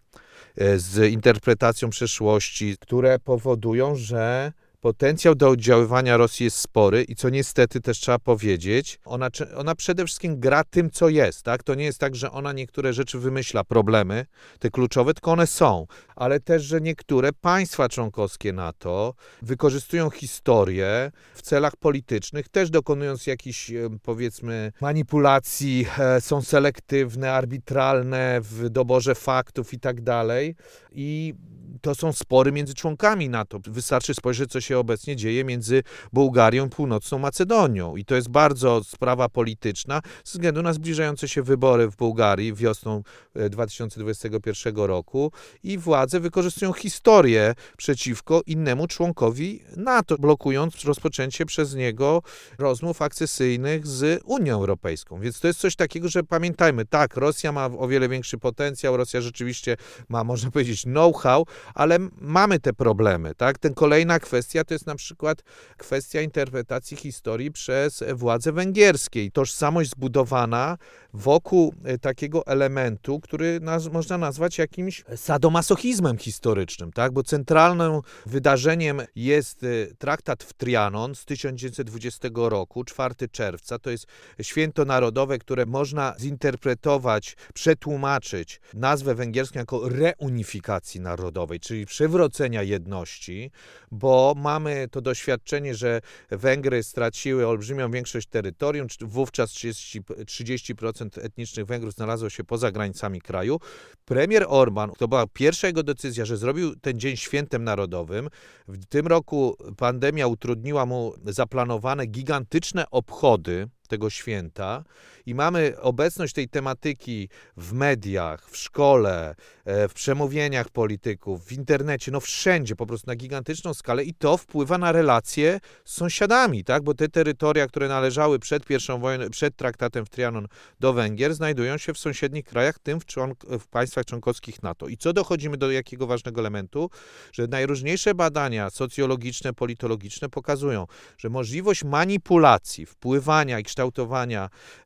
e, 0.56 0.78
z 0.78 1.10
interpretacją 1.12 1.90
przeszłości, 1.90 2.76
które 2.80 3.18
powodują, 3.18 3.96
że 3.96 4.52
Potencjał 4.80 5.34
do 5.34 5.49
oddziaływania 5.49 6.16
Rosji 6.16 6.44
jest 6.44 6.56
spory 6.56 7.02
i 7.02 7.14
co 7.14 7.28
niestety 7.28 7.80
też 7.80 7.99
trzeba 7.99 8.18
powiedzieć, 8.18 8.99
ona, 9.04 9.28
ona 9.56 9.75
przede 9.75 10.04
wszystkim 10.04 10.40
gra 10.40 10.64
tym, 10.64 10.90
co 10.90 11.08
jest. 11.08 11.42
Tak? 11.42 11.62
To 11.62 11.75
nie 11.75 11.84
jest 11.84 11.99
tak, 11.99 12.16
że 12.16 12.30
ona 12.30 12.52
niektóre 12.52 12.92
rzeczy 12.92 13.18
wymyśla, 13.18 13.64
problemy, 13.64 14.26
te 14.58 14.70
kluczowe, 14.70 15.14
tylko 15.14 15.32
one 15.32 15.46
są, 15.46 15.87
ale 16.16 16.40
też, 16.40 16.62
że 16.62 16.80
niektóre 16.80 17.32
państwa 17.32 17.88
członkowskie 17.88 18.52
NATO 18.52 19.14
wykorzystują 19.42 20.10
historię 20.10 21.12
w 21.34 21.42
celach 21.42 21.76
politycznych, 21.76 22.49
też 22.49 22.70
dokonując 22.70 23.26
jakichś, 23.26 23.70
powiedzmy, 24.02 24.72
manipulacji, 24.80 25.87
e, 25.99 26.20
są 26.20 26.42
selektywne, 26.42 27.32
arbitralne 27.32 28.40
w 28.40 28.68
doborze 28.68 29.14
faktów 29.14 29.75
i 29.75 29.80
tak 29.80 30.00
dalej. 30.00 30.56
I 30.92 31.34
to 31.80 31.94
są 31.94 32.12
spory 32.12 32.52
między 32.52 32.75
członkami 32.75 33.28
NATO. 33.28 33.60
Wystarczy 33.66 34.14
spojrzeć, 34.14 34.50
co 34.50 34.60
się 34.60 34.69
obecnie 34.78 35.16
dzieje 35.16 35.44
między 35.44 35.82
Bułgarią 36.12 36.66
i 36.66 36.70
Północną 36.70 37.18
Macedonią. 37.18 37.96
I 37.96 38.04
to 38.04 38.14
jest 38.14 38.28
bardzo 38.28 38.84
sprawa 38.84 39.28
polityczna 39.28 40.00
ze 40.24 40.32
względu 40.32 40.62
na 40.62 40.72
zbliżające 40.72 41.28
się 41.28 41.42
wybory 41.42 41.90
w 41.90 41.96
Bułgarii 41.96 42.54
wiosną 42.54 43.02
2021 43.50 44.78
e, 44.78 44.86
roku 44.86 45.32
i 45.62 45.78
władze 45.78 46.20
wykorzystują 46.20 46.72
historię 46.72 47.54
przeciwko 47.76 48.42
innemu 48.46 48.86
członkowi 48.86 49.62
NATO, 49.76 50.16
blokując 50.18 50.84
rozpoczęcie 50.84 51.46
przez 51.46 51.74
niego 51.74 52.22
rozmów 52.58 53.02
akcesyjnych 53.02 53.86
z 53.86 54.22
Unią 54.24 54.54
Europejską. 54.54 55.20
Więc 55.20 55.40
to 55.40 55.46
jest 55.46 55.60
coś 55.60 55.76
takiego, 55.76 56.08
że 56.08 56.22
pamiętajmy, 56.22 56.86
tak, 56.86 57.16
Rosja 57.16 57.52
ma 57.52 57.66
o 57.78 57.88
wiele 57.88 58.08
większy 58.08 58.38
potencjał, 58.38 58.96
Rosja 58.96 59.20
rzeczywiście 59.20 59.76
ma, 60.08 60.24
można 60.24 60.50
powiedzieć, 60.50 60.82
know-how, 60.82 61.46
ale 61.74 61.98
mamy 62.20 62.60
te 62.60 62.72
problemy, 62.72 63.34
tak? 63.34 63.58
Ten 63.58 63.74
kolejna 63.74 64.18
kwestia 64.18 64.59
to 64.64 64.74
jest 64.74 64.86
na 64.86 64.94
przykład 64.94 65.42
kwestia 65.76 66.20
interpretacji 66.20 66.96
historii 66.96 67.52
przez 67.52 68.04
władze 68.14 68.52
węgierskie. 68.52 69.30
Tożsamość 69.30 69.90
zbudowana 69.90 70.78
wokół 71.14 71.74
e, 71.84 71.98
takiego 71.98 72.46
elementu, 72.46 73.20
który 73.20 73.60
naz 73.60 73.92
można 73.92 74.18
nazwać 74.18 74.58
jakimś 74.58 75.04
sadomasochizmem 75.16 76.18
historycznym, 76.18 76.92
tak? 76.92 77.12
Bo 77.12 77.22
centralnym 77.22 78.00
wydarzeniem 78.26 79.02
jest 79.16 79.64
e, 79.64 79.66
traktat 79.98 80.44
w 80.44 80.52
Trianon 80.52 81.14
z 81.14 81.24
1920 81.24 82.28
roku, 82.34 82.84
4 82.84 83.14
czerwca. 83.32 83.78
To 83.78 83.90
jest 83.90 84.06
święto 84.42 84.84
narodowe, 84.84 85.38
które 85.38 85.66
można 85.66 86.14
zinterpretować, 86.20 87.36
przetłumaczyć 87.54 88.60
nazwę 88.74 89.14
węgierską 89.14 89.58
jako 89.58 89.88
reunifikacji 89.88 91.00
narodowej, 91.00 91.60
czyli 91.60 91.86
przywrócenia 91.86 92.62
jedności, 92.62 93.50
bo 93.90 94.34
mamy 94.36 94.88
to 94.90 95.00
doświadczenie, 95.00 95.74
że 95.74 96.00
Węgry 96.30 96.82
straciły 96.82 97.46
olbrzymią 97.46 97.90
większość 97.90 98.28
terytorium, 98.28 98.86
wówczas 99.00 99.50
30%, 99.50 100.00
30% 100.24 101.00
etnicznych 101.19 101.66
Węgrów 101.66 101.95
znalazło 101.95 102.30
się 102.30 102.45
poza 102.45 102.71
granicami 102.71 103.21
kraju. 103.21 103.59
Premier 104.04 104.45
Orban, 104.49 104.92
to 104.99 105.09
była 105.09 105.26
pierwsza 105.26 105.66
jego 105.66 105.83
decyzja, 105.83 106.25
że 106.25 106.37
zrobił 106.37 106.76
ten 106.76 107.00
dzień 107.00 107.16
świętem 107.16 107.64
narodowym. 107.64 108.28
W 108.69 108.87
tym 108.87 109.07
roku 109.07 109.57
pandemia 109.76 110.26
utrudniła 110.26 110.87
mu 110.87 111.14
zaplanowane 111.25 112.07
gigantyczne 112.07 112.85
obchody 112.90 113.69
tego 113.90 114.11
święta 114.11 114.85
i 115.26 115.35
mamy 115.35 115.80
obecność 115.80 116.35
tej 116.35 116.49
tematyki 116.49 117.28
w 117.56 117.73
mediach, 117.73 118.50
w 118.50 118.56
szkole, 118.56 119.35
e, 119.64 119.88
w 119.88 119.94
przemówieniach 119.94 120.68
polityków, 120.68 121.44
w 121.44 121.52
internecie, 121.52 122.12
no 122.12 122.20
wszędzie, 122.20 122.76
po 122.76 122.87
prostu 122.87 123.06
na 123.06 123.16
gigantyczną 123.16 123.75
skalę 123.75 124.04
i 124.04 124.14
to 124.14 124.37
wpływa 124.37 124.78
na 124.78 124.92
relacje 124.92 125.61
z 125.85 125.94
sąsiadami, 125.94 126.64
tak? 126.64 126.82
Bo 126.82 126.94
te 126.94 127.09
terytoria, 127.09 127.66
które 127.66 127.88
należały 127.88 128.38
przed 128.38 128.66
pierwszą 128.66 129.00
wojną, 129.00 129.30
przed 129.30 129.56
traktatem 129.56 130.06
w 130.06 130.09
Trianon 130.09 130.47
do 130.80 130.92
Węgier, 130.92 131.35
znajdują 131.35 131.78
się 131.78 131.94
w 131.94 131.99
sąsiednich 131.99 132.44
krajach, 132.44 132.78
tym 132.78 133.00
w, 133.00 133.06
członk 133.06 133.44
w 133.44 133.66
państwach 133.66 134.04
członkowskich 134.04 134.62
NATO. 134.62 134.88
I 134.88 134.97
co 134.97 135.12
dochodzimy 135.12 135.56
do 135.56 135.70
jakiego 135.70 136.06
ważnego 136.06 136.40
elementu? 136.40 136.90
Że 137.32 137.47
najróżniejsze 137.47 138.14
badania 138.14 138.70
socjologiczne, 138.70 139.52
politologiczne 139.52 140.28
pokazują, 140.28 140.87
że 141.18 141.28
możliwość 141.28 141.85
manipulacji, 141.85 142.87
wpływania 142.87 143.59
i 143.59 143.62
kształtowania 143.62 143.79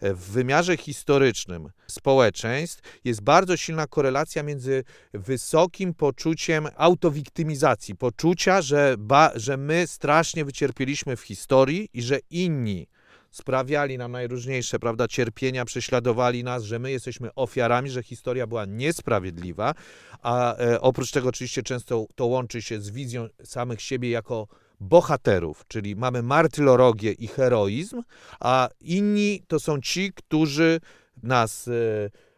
e, 0.01 0.15
w 0.15 0.21
wymiarze 0.21 0.77
historycznym 0.77 1.71
społeczeństw 1.87 2.83
jest 3.05 3.21
bardzo 3.21 3.57
silna 3.57 3.87
korelacja 3.87 4.43
między 4.43 4.85
wysokim 5.13 5.95
poczuciem 5.95 6.69
autowiktymizacji, 6.77 7.97
poczucia, 7.97 8.63
że, 8.63 8.95
ba, 8.99 9.31
że 9.35 9.57
my 9.57 9.87
strasznie 9.87 10.45
wycierpieliśmy 10.45 11.17
w 11.17 11.21
historii 11.21 11.89
i 11.93 12.03
że 12.03 12.19
inni 12.31 12.87
sprawiali 13.35 13.99
nam 13.99 14.13
najróżniejsze 14.13 14.79
prawda, 14.79 15.09
cierpienia, 15.09 15.65
prześladowali 15.65 16.45
nas, 16.45 16.63
że 16.63 16.79
my 16.79 16.91
jesteśmy 16.91 17.35
ofiarami, 17.35 17.91
że 17.91 18.03
historia 18.03 18.47
była 18.47 18.65
niesprawiedliwa, 18.65 19.75
a 20.23 20.57
e, 20.57 20.81
oprócz 20.81 21.11
tego 21.11 21.29
oczywiście 21.29 21.63
często 21.63 22.07
to 22.15 22.27
łączy 22.27 22.63
się 22.63 22.81
z 22.81 22.91
wizją 22.91 23.29
samych 23.45 23.81
siebie 23.83 24.11
jako 24.11 24.49
bohaterów, 24.85 25.65
czyli 25.69 25.97
mamy 25.97 26.23
martyrologię 26.23 27.13
i 27.13 27.27
heroizm, 27.27 28.03
a 28.41 28.69
inni 28.81 29.43
to 29.49 29.61
są 29.61 29.81
ci, 29.81 30.13
którzy 30.13 30.81
nas 31.23 31.69
e, 31.69 31.71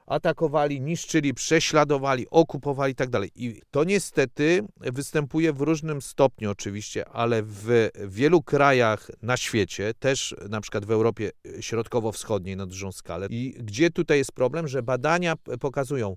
atakowali, 0.07 0.81
niszczyli, 0.81 1.35
prześladowali, 1.35 2.27
okupowali 2.31 2.93
i 2.93 2.95
tak. 2.95 3.09
I 3.35 3.63
to 3.71 3.85
niestety 3.85 4.63
występuje 4.81 5.53
w 5.53 5.61
różnym 5.61 6.03
stopniu 6.03 6.51
oczywiście, 6.51 7.09
ale 7.09 7.43
w 7.43 7.89
wielu 8.07 8.43
krajach 8.43 9.11
na 9.23 9.37
świecie, 9.37 9.95
też 9.99 10.35
na 10.49 10.61
przykład 10.61 10.85
w 10.85 10.91
Europie 10.91 11.31
Środkowo-Wschodniej 11.61 12.57
na 12.57 12.67
dużą 12.67 12.93
skalę. 12.93 13.27
I 13.31 13.55
gdzie 13.61 13.91
tutaj 13.91 14.19
jest 14.19 14.33
problem, 14.33 14.69
że 14.69 14.83
badania 14.83 15.35
pokazują, 15.61 16.17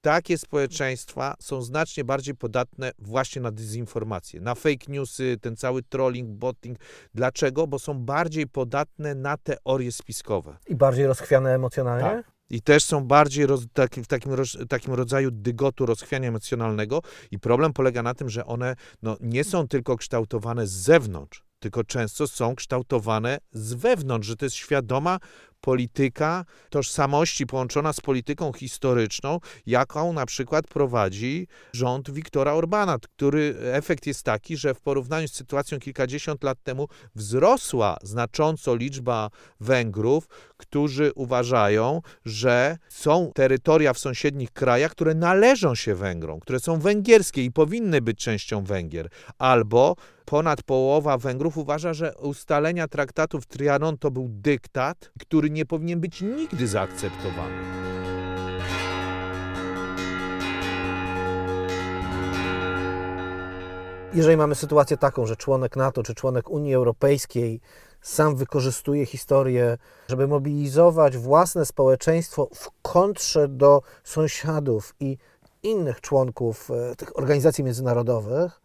takie 0.00 0.38
społeczeństwa 0.38 1.34
są 1.40 1.62
znacznie 1.62 2.04
bardziej 2.04 2.34
podatne 2.34 2.92
właśnie 2.98 3.42
na 3.42 3.50
dezinformację, 3.50 4.40
na 4.40 4.54
fake 4.54 4.86
newsy, 4.88 5.36
ten 5.40 5.56
cały 5.56 5.82
trolling, 5.82 6.30
botting. 6.30 6.78
Dlaczego? 7.14 7.66
Bo 7.66 7.78
są 7.78 7.94
bardziej 7.98 8.46
podatne 8.46 9.14
na 9.14 9.36
teorie 9.36 9.92
spiskowe. 9.92 10.56
I 10.68 10.74
bardziej 10.74 11.06
rozchwiane 11.06 11.54
emocjonalnie? 11.54 12.04
Tak. 12.04 12.40
I 12.50 12.62
też 12.62 12.84
są 12.84 13.04
bardziej 13.04 13.46
roz, 13.46 13.60
taki, 13.72 14.02
w 14.02 14.06
takim, 14.06 14.32
roz, 14.32 14.56
takim 14.68 14.94
rodzaju 14.94 15.30
dygotu 15.30 15.86
rozchwiania 15.86 16.28
emocjonalnego. 16.28 17.02
I 17.30 17.38
problem 17.38 17.72
polega 17.72 18.02
na 18.02 18.14
tym, 18.14 18.30
że 18.30 18.46
one 18.46 18.76
no, 19.02 19.16
nie 19.20 19.44
są 19.44 19.68
tylko 19.68 19.96
kształtowane 19.96 20.66
z 20.66 20.70
zewnątrz, 20.70 21.44
tylko 21.58 21.84
często 21.84 22.28
są 22.28 22.54
kształtowane 22.54 23.38
z 23.52 23.74
wewnątrz, 23.74 24.28
że 24.28 24.36
to 24.36 24.46
jest 24.46 24.56
świadoma 24.56 25.18
polityka 25.60 26.44
tożsamości 26.70 27.46
połączona 27.46 27.92
z 27.92 28.00
polityką 28.00 28.52
historyczną, 28.52 29.40
jaką 29.66 30.12
na 30.12 30.26
przykład 30.26 30.66
prowadzi 30.66 31.46
rząd 31.72 32.10
Viktora 32.10 32.52
Orbana, 32.52 32.98
który 32.98 33.56
efekt 33.72 34.06
jest 34.06 34.22
taki, 34.22 34.56
że 34.56 34.74
w 34.74 34.80
porównaniu 34.80 35.28
z 35.28 35.32
sytuacją 35.32 35.78
kilkadziesiąt 35.78 36.44
lat 36.44 36.62
temu 36.62 36.88
wzrosła 37.14 37.96
znacząco 38.02 38.76
liczba 38.76 39.30
Węgrów, 39.60 40.28
którzy 40.56 41.12
uważają, 41.14 42.00
że 42.24 42.78
są 42.88 43.32
terytoria 43.34 43.92
w 43.92 43.98
sąsiednich 43.98 44.52
krajach, 44.52 44.90
które 44.90 45.14
należą 45.14 45.74
się 45.74 45.94
Węgrom, 45.94 46.40
które 46.40 46.60
są 46.60 46.80
węgierskie 46.80 47.44
i 47.44 47.52
powinny 47.52 48.00
być 48.00 48.18
częścią 48.18 48.64
Węgier, 48.64 49.08
albo 49.38 49.96
ponad 50.30 50.62
połowa 50.62 51.18
Węgrów 51.18 51.58
uważa, 51.58 51.92
że 51.92 52.14
ustalenia 52.16 52.88
traktatów 52.88 53.46
Trianon 53.46 53.98
to 53.98 54.10
był 54.10 54.26
dyktat, 54.28 55.10
który 55.20 55.50
nie 55.50 55.66
powinien 55.66 56.00
być 56.00 56.20
nigdy 56.20 56.68
zaakceptowany. 56.68 57.54
Jeżeli 64.14 64.36
mamy 64.36 64.54
sytuację 64.54 64.96
taką, 64.96 65.26
że 65.26 65.36
członek 65.36 65.76
NATO 65.76 66.02
czy 66.02 66.14
członek 66.14 66.50
Unii 66.50 66.74
Europejskiej 66.74 67.60
sam 68.00 68.36
wykorzystuje 68.36 69.06
historię, 69.06 69.78
żeby 70.08 70.28
mobilizować 70.28 71.16
własne 71.16 71.66
społeczeństwo 71.66 72.48
w 72.54 72.70
kontrze 72.82 73.48
do 73.48 73.82
sąsiadów 74.04 74.94
i 75.00 75.18
innych 75.62 76.00
członków 76.00 76.70
e, 76.70 76.96
tych 76.96 77.18
organizacji 77.18 77.64
międzynarodowych, 77.64 78.60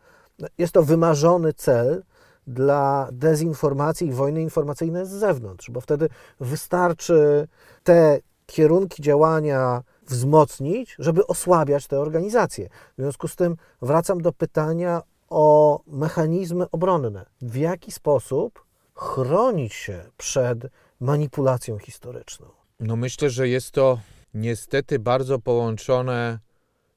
jest 0.57 0.73
to 0.73 0.83
wymarzony 0.83 1.53
cel 1.53 2.03
dla 2.47 3.09
dezinformacji 3.11 4.07
i 4.07 4.11
wojny 4.11 4.41
informacyjnej 4.41 5.05
z 5.05 5.09
zewnątrz, 5.09 5.69
bo 5.71 5.81
wtedy 5.81 6.09
wystarczy 6.39 7.47
te 7.83 8.19
kierunki 8.45 9.01
działania 9.01 9.83
wzmocnić, 10.07 10.95
żeby 10.99 11.27
osłabiać 11.27 11.87
te 11.87 11.99
organizacje. 11.99 12.69
W 12.97 13.01
związku 13.01 13.27
z 13.27 13.35
tym 13.35 13.55
wracam 13.81 14.21
do 14.21 14.31
pytania 14.31 15.01
o 15.29 15.79
mechanizmy 15.87 16.65
obronne. 16.71 17.25
W 17.41 17.55
jaki 17.55 17.91
sposób 17.91 18.65
chronić 18.95 19.73
się 19.73 20.03
przed 20.17 20.59
manipulacją 20.99 21.79
historyczną? 21.79 22.47
No 22.79 22.95
myślę, 22.95 23.29
że 23.29 23.47
jest 23.47 23.71
to 23.71 23.99
niestety 24.33 24.99
bardzo 24.99 25.39
połączone 25.39 26.39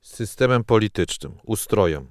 z 0.00 0.14
systemem 0.14 0.64
politycznym, 0.64 1.32
ustrojem, 1.46 2.08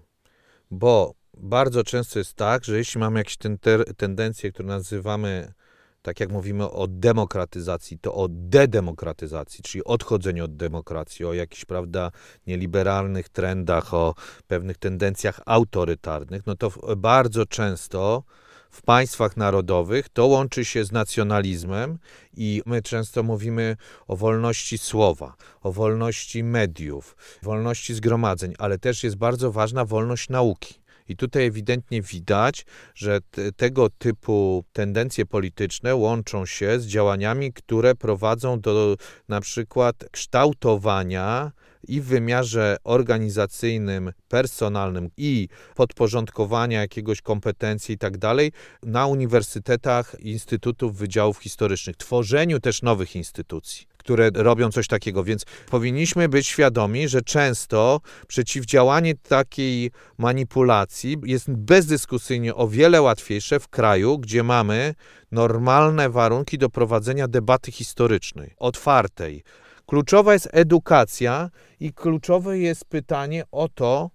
bo 0.72 1.14
bardzo 1.34 1.84
często 1.84 2.20
jest 2.20 2.34
tak, 2.34 2.66
że 2.66 2.78
jeśli 2.78 3.00
mamy 3.00 3.20
jakieś 3.20 3.38
ten 3.38 3.58
tendencje, 3.98 4.52
które 4.52 4.68
nazywamy, 4.68 5.54
tak 6.02 6.20
jak 6.20 6.32
mówimy 6.32 6.72
o 6.72 6.88
demokratyzacji, 6.88 8.00
to 8.00 8.14
o 8.14 8.28
dedemokratyzacji, 8.30 9.64
czyli 9.64 9.84
odchodzeniu 9.84 10.44
od 10.44 10.56
demokracji, 10.56 11.26
o 11.26 11.34
jakichś, 11.34 11.66
prawda, 11.66 12.12
nieliberalnych 12.48 13.30
trendach, 13.30 13.94
o 13.94 14.16
pewnych 14.48 14.78
tendencjach 14.78 15.40
autorytarnych, 15.46 16.46
no 16.46 16.56
to 16.56 16.72
bardzo 16.98 17.46
często 17.46 18.24
w 18.72 18.82
państwach 18.82 19.38
narodowych, 19.38 20.10
to 20.10 20.26
łączy 20.26 20.66
się 20.66 20.86
z 20.86 20.92
nacjonalizmem 20.92 22.00
i 22.34 22.62
my 22.66 22.82
często 22.82 23.24
mówimy 23.24 23.78
o 24.08 24.16
wolności 24.16 24.78
słowa, 24.78 25.36
o 25.62 25.72
wolności 25.72 26.44
mediów, 26.44 27.16
wolności 27.44 27.94
zgromadzeń, 27.94 28.54
ale 28.58 28.78
też 28.78 29.04
jest 29.04 29.16
bardzo 29.16 29.52
ważna 29.52 29.86
wolność 29.86 30.30
nauki. 30.30 30.76
I 31.10 31.16
tutaj 31.16 31.46
ewidentnie 31.46 32.02
widać, 32.02 32.66
że 32.96 33.20
te, 33.32 33.52
tego 33.52 33.90
typu 33.90 34.64
tendencje 34.74 35.26
polityczne 35.26 35.96
łączą 35.96 36.46
się 36.46 36.80
z 36.80 36.86
działaniami, 36.86 37.54
które 37.54 37.96
prowadzą 37.96 38.60
do 38.60 38.96
na 39.28 39.42
przykład 39.42 39.96
kształtowania 40.12 41.52
i 41.88 42.02
w 42.02 42.06
wymiarze 42.06 42.78
organizacyjnym, 42.84 44.12
personalnym 44.28 45.10
i 45.18 45.48
podporządkowania 45.76 46.82
jakiegoś 46.82 47.22
kompetencji 47.22 47.96
i 47.96 47.98
tak 47.98 48.18
dalej 48.18 48.52
na 48.84 49.08
uniwersytetach, 49.08 50.16
instytutów, 50.20 50.98
wydziałów 50.98 51.38
historycznych, 51.38 51.98
tworzeniu 51.98 52.60
też 52.60 52.82
nowych 52.82 53.16
instytucji 53.16 53.88
które 54.08 54.30
robią 54.34 54.72
coś 54.72 54.88
takiego. 54.88 55.24
Więc 55.24 55.46
powinniśmy 55.70 56.30
być 56.30 56.48
świadomi, 56.48 57.08
że 57.08 57.22
często 57.22 58.02
przeciwdziałanie 58.28 59.16
takiej 59.16 59.92
manipulacji 60.18 61.18
jest 61.24 61.52
bezdyskusyjnie 61.52 62.56
o 62.56 62.68
wiele 62.68 63.02
łatwiejsze 63.02 63.60
w 63.60 63.68
kraju, 63.68 64.18
gdzie 64.18 64.44
mamy 64.44 64.94
normalne 65.32 66.10
warunki 66.10 66.58
do 66.58 66.70
prowadzenia 66.70 67.28
debaty 67.28 67.72
historycznej, 67.72 68.54
otwartej. 68.58 69.44
Kluczowa 69.89 70.34
jest 70.34 70.50
edukacja 70.51 71.50
i 71.79 71.94
kluczowe 71.94 72.60
jest 72.60 72.86
pytanie 72.86 73.44
o 73.51 73.70
to, 73.70 74.10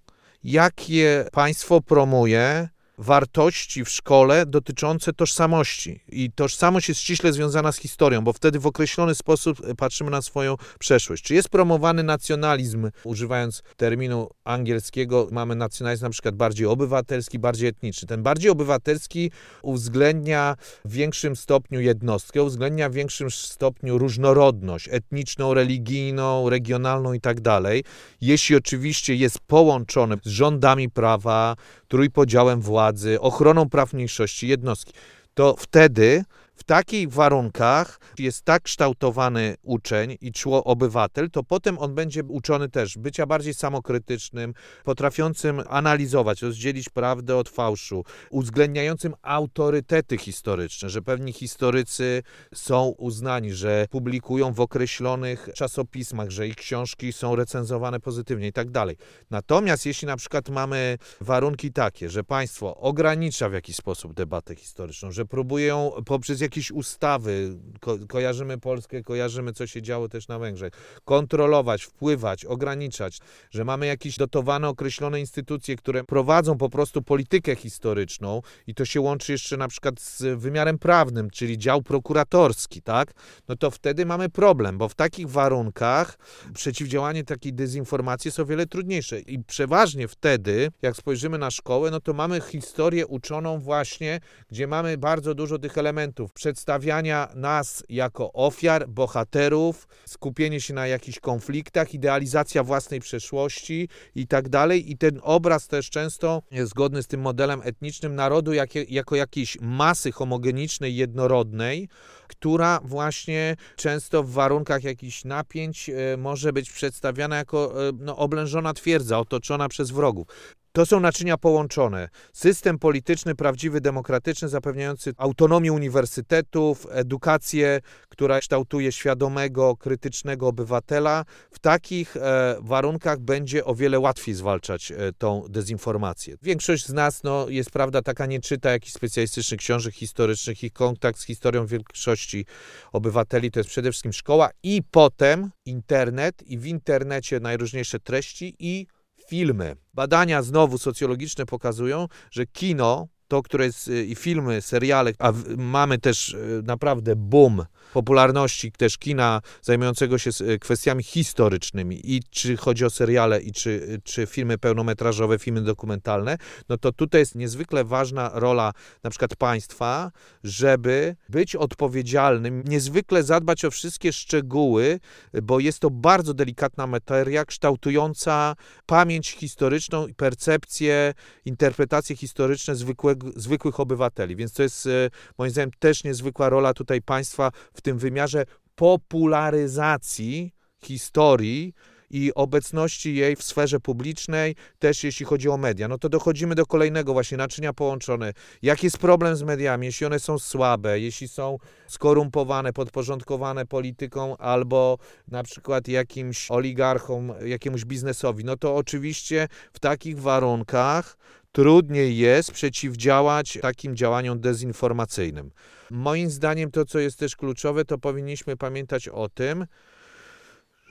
jakie 0.44 1.24
państwo 1.32 1.80
promuje 1.80 2.68
wartości 2.98 3.84
w 3.84 3.90
szkole 3.90 4.46
dotyczące 4.46 5.12
tożsamości. 5.12 6.00
I 6.08 6.30
tożsamość 6.34 6.88
jest 6.88 7.00
ściśle 7.00 7.32
związana 7.32 7.72
z 7.72 7.76
historią, 7.76 8.24
bo 8.24 8.32
wtedy 8.32 8.58
w 8.58 8.66
określony 8.66 9.14
sposób 9.14 9.58
patrzymy 9.76 10.10
na 10.10 10.22
swoją 10.22 10.56
przeszłość. 10.78 11.24
Czy 11.24 11.34
jest 11.34 11.48
promowany 11.48 12.02
nacjonalizm, 12.02 12.90
używając 13.04 13.62
terminu 13.76 14.28
angielskiego, 14.44 15.28
mamy 15.30 15.54
nacjonalizm 15.54 16.04
na 16.04 16.10
przykład 16.10 16.34
bardziej 16.34 16.66
obywatelski, 16.66 17.38
bardziej 17.38 17.68
etniczny. 17.68 18.08
Ten 18.08 18.22
bardziej 18.22 18.50
obywatelski 18.50 19.30
uwzględnia 19.62 20.56
w 20.84 20.92
większym 20.92 21.36
stopniu 21.36 21.80
jednostkę, 21.80 22.42
uwzględnia 22.42 22.88
w 22.88 22.92
większym 22.92 23.30
stopniu 23.30 23.98
różnorodność 23.98 24.88
etniczną, 24.90 25.54
religijną, 25.54 26.50
regionalną 26.50 27.12
i 27.12 27.20
tak 27.20 27.40
dalej. 27.40 27.84
Jeśli 28.20 28.56
oczywiście 28.56 29.14
jest 29.14 29.38
połączony 29.38 30.16
z 30.24 30.28
rządami 30.28 30.90
prawa, 30.90 31.56
trójpodziałem 31.88 32.60
władzy, 32.60 32.81
ochroną 33.20 33.68
praw 33.68 33.92
mniejszości 33.92 34.48
jednostki, 34.48 34.92
to 35.34 35.56
wtedy 35.58 36.24
w 36.54 36.64
takich 36.64 37.12
warunkach 37.12 38.00
jest 38.18 38.44
tak 38.44 38.62
kształtowany 38.62 39.54
uczeń 39.62 40.16
i 40.20 40.32
czło 40.32 40.64
obywatel, 40.64 41.30
to 41.30 41.42
potem 41.42 41.78
on 41.78 41.94
będzie 41.94 42.22
uczony 42.24 42.68
też 42.68 42.98
bycia 42.98 43.26
bardziej 43.26 43.54
samokrytycznym, 43.54 44.54
potrafiącym 44.84 45.62
analizować, 45.68 46.42
rozdzielić 46.42 46.88
prawdę 46.88 47.36
od 47.36 47.48
fałszu, 47.48 48.04
uwzględniającym 48.30 49.14
autorytety 49.22 50.18
historyczne, 50.18 50.90
że 50.90 51.02
pewni 51.02 51.32
historycy 51.32 52.22
są 52.54 52.88
uznani, 52.98 53.52
że 53.52 53.86
publikują 53.90 54.52
w 54.52 54.60
określonych 54.60 55.48
czasopismach, 55.54 56.30
że 56.30 56.48
ich 56.48 56.56
książki 56.56 57.12
są 57.12 57.36
recenzowane 57.36 58.00
pozytywnie 58.00 58.48
i 58.48 58.52
tak 58.52 58.70
dalej. 58.70 58.96
Natomiast 59.30 59.86
jeśli 59.86 60.06
na 60.06 60.16
przykład 60.16 60.48
mamy 60.48 60.98
warunki 61.20 61.72
takie, 61.72 62.10
że 62.10 62.24
państwo 62.24 62.76
ogranicza 62.76 63.48
w 63.48 63.52
jakiś 63.52 63.76
sposób 63.76 64.14
debatę 64.14 64.56
historyczną, 64.56 65.12
że 65.12 65.24
próbują 65.24 65.92
poprzez 66.06 66.41
jakieś 66.42 66.70
ustawy, 66.70 67.58
ko 67.80 67.98
kojarzymy 68.08 68.58
Polskę, 68.58 69.02
kojarzymy, 69.02 69.52
co 69.52 69.66
się 69.66 69.82
działo 69.82 70.08
też 70.08 70.28
na 70.28 70.38
Węgrzech, 70.38 70.72
kontrolować, 71.04 71.82
wpływać, 71.82 72.44
ograniczać, 72.44 73.18
że 73.50 73.64
mamy 73.64 73.86
jakieś 73.86 74.16
dotowane, 74.16 74.68
określone 74.68 75.20
instytucje, 75.20 75.76
które 75.76 76.04
prowadzą 76.04 76.58
po 76.58 76.70
prostu 76.70 77.02
politykę 77.02 77.56
historyczną 77.56 78.42
i 78.66 78.74
to 78.74 78.84
się 78.84 79.00
łączy 79.00 79.32
jeszcze 79.32 79.56
na 79.56 79.68
przykład 79.68 80.00
z 80.00 80.40
wymiarem 80.40 80.78
prawnym, 80.78 81.30
czyli 81.30 81.58
dział 81.58 81.82
prokuratorski, 81.82 82.82
tak? 82.82 83.12
No 83.48 83.56
to 83.56 83.70
wtedy 83.70 84.06
mamy 84.06 84.28
problem, 84.28 84.78
bo 84.78 84.88
w 84.88 84.94
takich 84.94 85.28
warunkach 85.30 86.18
przeciwdziałanie 86.54 87.24
takiej 87.24 87.52
dezinformacji 87.52 88.28
jest 88.28 88.40
o 88.40 88.46
wiele 88.46 88.66
trudniejsze. 88.66 89.20
I 89.20 89.44
przeważnie 89.44 90.08
wtedy, 90.08 90.70
jak 90.82 90.96
spojrzymy 90.96 91.38
na 91.38 91.50
szkołę, 91.50 91.90
no 91.90 92.00
to 92.00 92.12
mamy 92.12 92.40
historię 92.40 93.06
uczoną 93.06 93.58
właśnie, 93.58 94.20
gdzie 94.50 94.66
mamy 94.66 94.98
bardzo 94.98 95.34
dużo 95.34 95.58
tych 95.58 95.78
elementów 95.78 96.31
przedstawiania 96.34 97.28
nas 97.34 97.84
jako 97.88 98.32
ofiar, 98.32 98.88
bohaterów, 98.88 99.88
skupienie 100.06 100.60
się 100.60 100.74
na 100.74 100.86
jakichś 100.86 101.20
konfliktach, 101.20 101.94
idealizacja 101.94 102.64
własnej 102.64 103.00
przeszłości 103.00 103.88
i 104.14 104.26
tak 104.26 104.48
dalej. 104.48 104.90
I 104.90 104.98
ten 104.98 105.20
obraz 105.22 105.68
też 105.68 105.90
często 105.90 106.42
jest 106.50 106.70
zgodny 106.70 107.02
z 107.02 107.06
tym 107.06 107.20
modelem 107.20 107.60
etnicznym 107.64 108.14
narodu 108.14 108.52
jako, 108.52 108.78
jako 108.88 109.16
jakiejś 109.16 109.58
masy 109.60 110.12
homogenicznej, 110.12 110.96
jednorodnej, 110.96 111.88
która 112.28 112.80
właśnie 112.84 113.56
często 113.76 114.22
w 114.22 114.30
warunkach 114.30 114.84
jakichś 114.84 115.24
napięć 115.24 115.90
e, 115.90 116.16
może 116.16 116.52
być 116.52 116.72
przedstawiana 116.72 117.36
jako 117.36 117.88
e, 117.88 117.92
no, 117.98 118.16
oblężona 118.16 118.74
twierdza, 118.74 119.18
otoczona 119.18 119.68
przez 119.68 119.90
wrogów. 119.90 120.26
To 120.72 120.86
są 120.86 121.00
naczynia 121.00 121.36
połączone. 121.36 122.08
System 122.32 122.78
polityczny, 122.78 123.34
prawdziwy, 123.34 123.80
demokratyczny, 123.80 124.48
zapewniający 124.48 125.12
autonomię 125.16 125.72
uniwersytetów, 125.72 126.86
edukację, 126.90 127.80
która 128.08 128.40
kształtuje 128.40 128.92
świadomego, 128.92 129.76
krytycznego 129.76 130.48
obywatela. 130.48 131.24
W 131.50 131.58
takich 131.58 132.16
e, 132.16 132.56
warunkach 132.60 133.20
będzie 133.20 133.64
o 133.64 133.74
wiele 133.74 133.98
łatwiej 133.98 134.34
zwalczać 134.34 134.92
e, 134.92 134.96
tą 135.18 135.44
dezinformację. 135.48 136.36
Większość 136.42 136.86
z 136.86 136.92
nas, 136.92 137.22
no, 137.22 137.48
jest 137.48 137.70
prawda, 137.70 138.02
taka 138.02 138.26
nie 138.26 138.40
czyta 138.40 138.70
jakichś 138.70 138.92
specjalistycznych 138.92 139.60
książek 139.60 139.94
historycznych. 139.94 140.64
Ich 140.64 140.72
kontakt 140.72 141.18
z 141.18 141.24
historią 141.24 141.66
większości 141.66 142.46
obywateli 142.92 143.50
to 143.50 143.60
jest 143.60 143.70
przede 143.70 143.90
wszystkim 143.90 144.12
szkoła 144.12 144.50
i 144.62 144.82
potem 144.90 145.50
internet 145.66 146.42
i 146.42 146.58
w 146.58 146.66
internecie 146.66 147.40
najróżniejsze 147.40 148.00
treści 148.00 148.56
i 148.58 148.86
filmy. 149.32 149.76
Badania 149.94 150.42
znowu 150.42 150.78
socjologiczne 150.78 151.46
pokazują, 151.46 152.08
że 152.30 152.46
kino 152.46 153.08
to, 153.32 153.42
które 153.42 153.64
jest 153.64 153.88
y, 153.88 154.04
i 154.04 154.14
filmy, 154.14 154.62
seriale, 154.62 155.12
a 155.18 155.32
mamy 155.56 155.98
też 155.98 156.28
y, 156.28 156.62
naprawdę 156.64 157.16
boom 157.16 157.64
popularności 157.92 158.72
też 158.72 158.98
kina 158.98 159.40
zajmującego 159.62 160.18
się 160.18 160.30
y, 160.40 160.58
kwestiami 160.58 161.02
historycznymi. 161.02 162.00
I 162.04 162.22
czy 162.30 162.56
chodzi 162.56 162.84
o 162.84 162.90
seriale 162.90 163.40
i 163.40 163.52
czy, 163.52 164.00
czy 164.04 164.26
filmy 164.26 164.58
pełnometrażowe, 164.58 165.38
filmy 165.38 165.62
dokumentalne, 165.62 166.38
no 166.68 166.78
to 166.78 166.92
tutaj 166.92 167.20
jest 167.20 167.34
niezwykle 167.34 167.84
ważna 167.84 168.30
rola 168.34 168.72
na 169.02 169.10
przykład 169.10 169.36
państwa, 169.36 170.10
żeby 170.44 171.16
być 171.28 171.56
odpowiedzialnym, 171.56 172.62
niezwykle 172.66 173.22
zadbać 173.22 173.64
o 173.64 173.70
wszystkie 173.70 174.12
szczegóły, 174.12 175.00
bo 175.42 175.60
jest 175.60 175.78
to 175.78 175.90
bardzo 175.90 176.34
delikatna 176.34 176.86
materia 176.86 177.44
kształtująca 177.44 178.54
pamięć 178.86 179.30
historyczną 179.30 180.06
i 180.06 180.14
percepcję, 180.14 181.14
interpretacje 181.44 182.16
historyczne 182.16 182.76
zwykłego 182.76 183.21
zwykłych 183.36 183.80
obywateli. 183.80 184.36
Więc 184.36 184.52
to 184.52 184.62
jest 184.62 184.86
e, 184.86 185.10
moim 185.38 185.50
zdaniem 185.50 185.70
też 185.78 186.04
niezwykła 186.04 186.48
rola 186.48 186.74
tutaj 186.74 187.02
państwa 187.02 187.50
w 187.74 187.80
tym 187.80 187.98
wymiarze 187.98 188.44
popularyzacji 188.74 190.54
historii 190.84 191.74
i 192.12 192.34
obecności 192.34 193.14
jej 193.14 193.36
w 193.36 193.42
sferze 193.42 193.80
publicznej, 193.80 194.56
też 194.78 195.04
jeśli 195.04 195.26
chodzi 195.26 195.48
o 195.48 195.56
media. 195.56 195.88
No 195.88 195.98
to 195.98 196.08
dochodzimy 196.08 196.54
do 196.54 196.66
kolejnego 196.66 197.12
właśnie 197.12 197.38
naczynia 197.38 197.72
połączone. 197.72 198.32
Jaki 198.62 198.86
jest 198.86 198.98
problem 198.98 199.36
z 199.36 199.42
mediami, 199.42 199.86
jeśli 199.86 200.06
one 200.06 200.18
są 200.18 200.38
słabe, 200.38 201.00
jeśli 201.00 201.28
są 201.28 201.58
skorumpowane, 201.88 202.72
podporządkowane 202.72 203.66
polityką 203.66 204.36
albo 204.36 204.98
na 205.28 205.42
przykład 205.42 205.88
jakimś 205.88 206.50
oligarchom, 206.50 207.32
jakiemuś 207.44 207.84
biznesowi, 207.84 208.44
no 208.44 208.56
to 208.56 208.76
oczywiście 208.76 209.48
w 209.72 209.80
takich 209.80 210.20
warunkach 210.20 211.16
trudniej 211.52 212.16
jest 212.16 212.52
przeciwdziałać 212.52 213.58
takim 213.62 213.96
działaniom 213.96 214.40
dezinformacyjnym. 214.40 215.50
Moim 215.90 216.30
zdaniem 216.30 216.70
to, 216.70 216.84
co 216.84 216.98
jest 216.98 217.18
też 217.18 217.36
kluczowe, 217.36 217.84
to 217.84 217.98
powinniśmy 217.98 218.56
pamiętać 218.56 219.08
o 219.08 219.28
tym, 219.28 219.66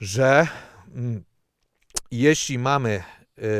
że 0.00 0.46
mm, 0.94 1.24
jeśli 2.10 2.58
mamy 2.58 3.02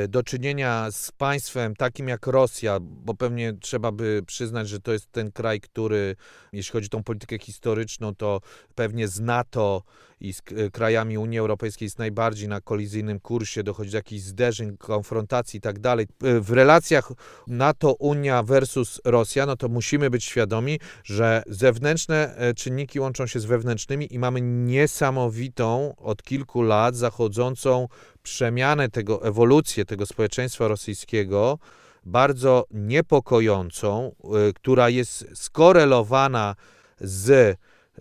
do 0.08 0.22
czynienia 0.22 0.90
z 0.90 1.12
państwem 1.12 1.76
takim 1.76 2.08
jak 2.08 2.26
Rosja, 2.26 2.78
bo 2.80 3.14
pewnie 3.14 3.52
trzeba 3.52 3.92
by 3.92 4.22
przyznać, 4.26 4.68
że 4.68 4.80
to 4.80 4.92
jest 4.92 5.12
ten 5.12 5.32
kraj, 5.32 5.60
który, 5.60 6.16
jeśli 6.52 6.72
chodzi 6.72 6.86
o 6.86 6.90
tą 6.90 7.02
politykę 7.02 7.38
historyczną, 7.38 8.14
to 8.14 8.40
pewnie 8.74 9.08
z 9.08 9.20
NATO 9.20 9.82
i 10.22 10.32
z 10.32 10.42
y, 10.52 10.70
krajami 10.70 11.18
Unii 11.18 11.38
Europejskiej 11.38 11.86
jest 11.86 11.98
najbardziej 11.98 12.48
na 12.48 12.60
kolizyjnym 12.60 13.20
kursie, 13.20 13.62
dochodzi 13.62 13.90
do 13.90 13.96
jakichś 13.96 14.22
zderzeń, 14.22 14.76
konfrontacji 14.76 15.58
i 15.58 15.60
tak 15.60 15.78
dalej. 15.78 16.06
Y, 16.24 16.40
w 16.40 16.50
relacjach 16.50 17.12
NATO-Unia 17.46 18.42
versus 18.42 19.00
Rosja, 19.04 19.46
no 19.46 19.56
to 19.56 19.68
musimy 19.68 20.10
być 20.10 20.24
świadomi, 20.24 20.80
że 21.04 21.42
zewnętrzne 21.46 22.36
czynniki 22.56 23.00
łączą 23.00 23.26
się 23.26 23.40
z 23.40 23.44
wewnętrznymi 23.44 24.14
i 24.14 24.18
mamy 24.18 24.40
niesamowitą 24.40 25.96
od 25.96 26.22
kilku 26.22 26.62
lat 26.62 26.96
zachodzącą 26.96 27.88
przemianę 28.22 28.88
tego, 28.88 29.24
ewolucję 29.24 29.84
tego 29.84 30.06
społeczeństwa 30.06 30.68
rosyjskiego, 30.68 31.58
bardzo 32.04 32.64
niepokojącą, 32.70 34.14
y, 34.48 34.52
która 34.52 34.88
jest 34.88 35.26
skorelowana 35.34 36.54
z 37.00 37.58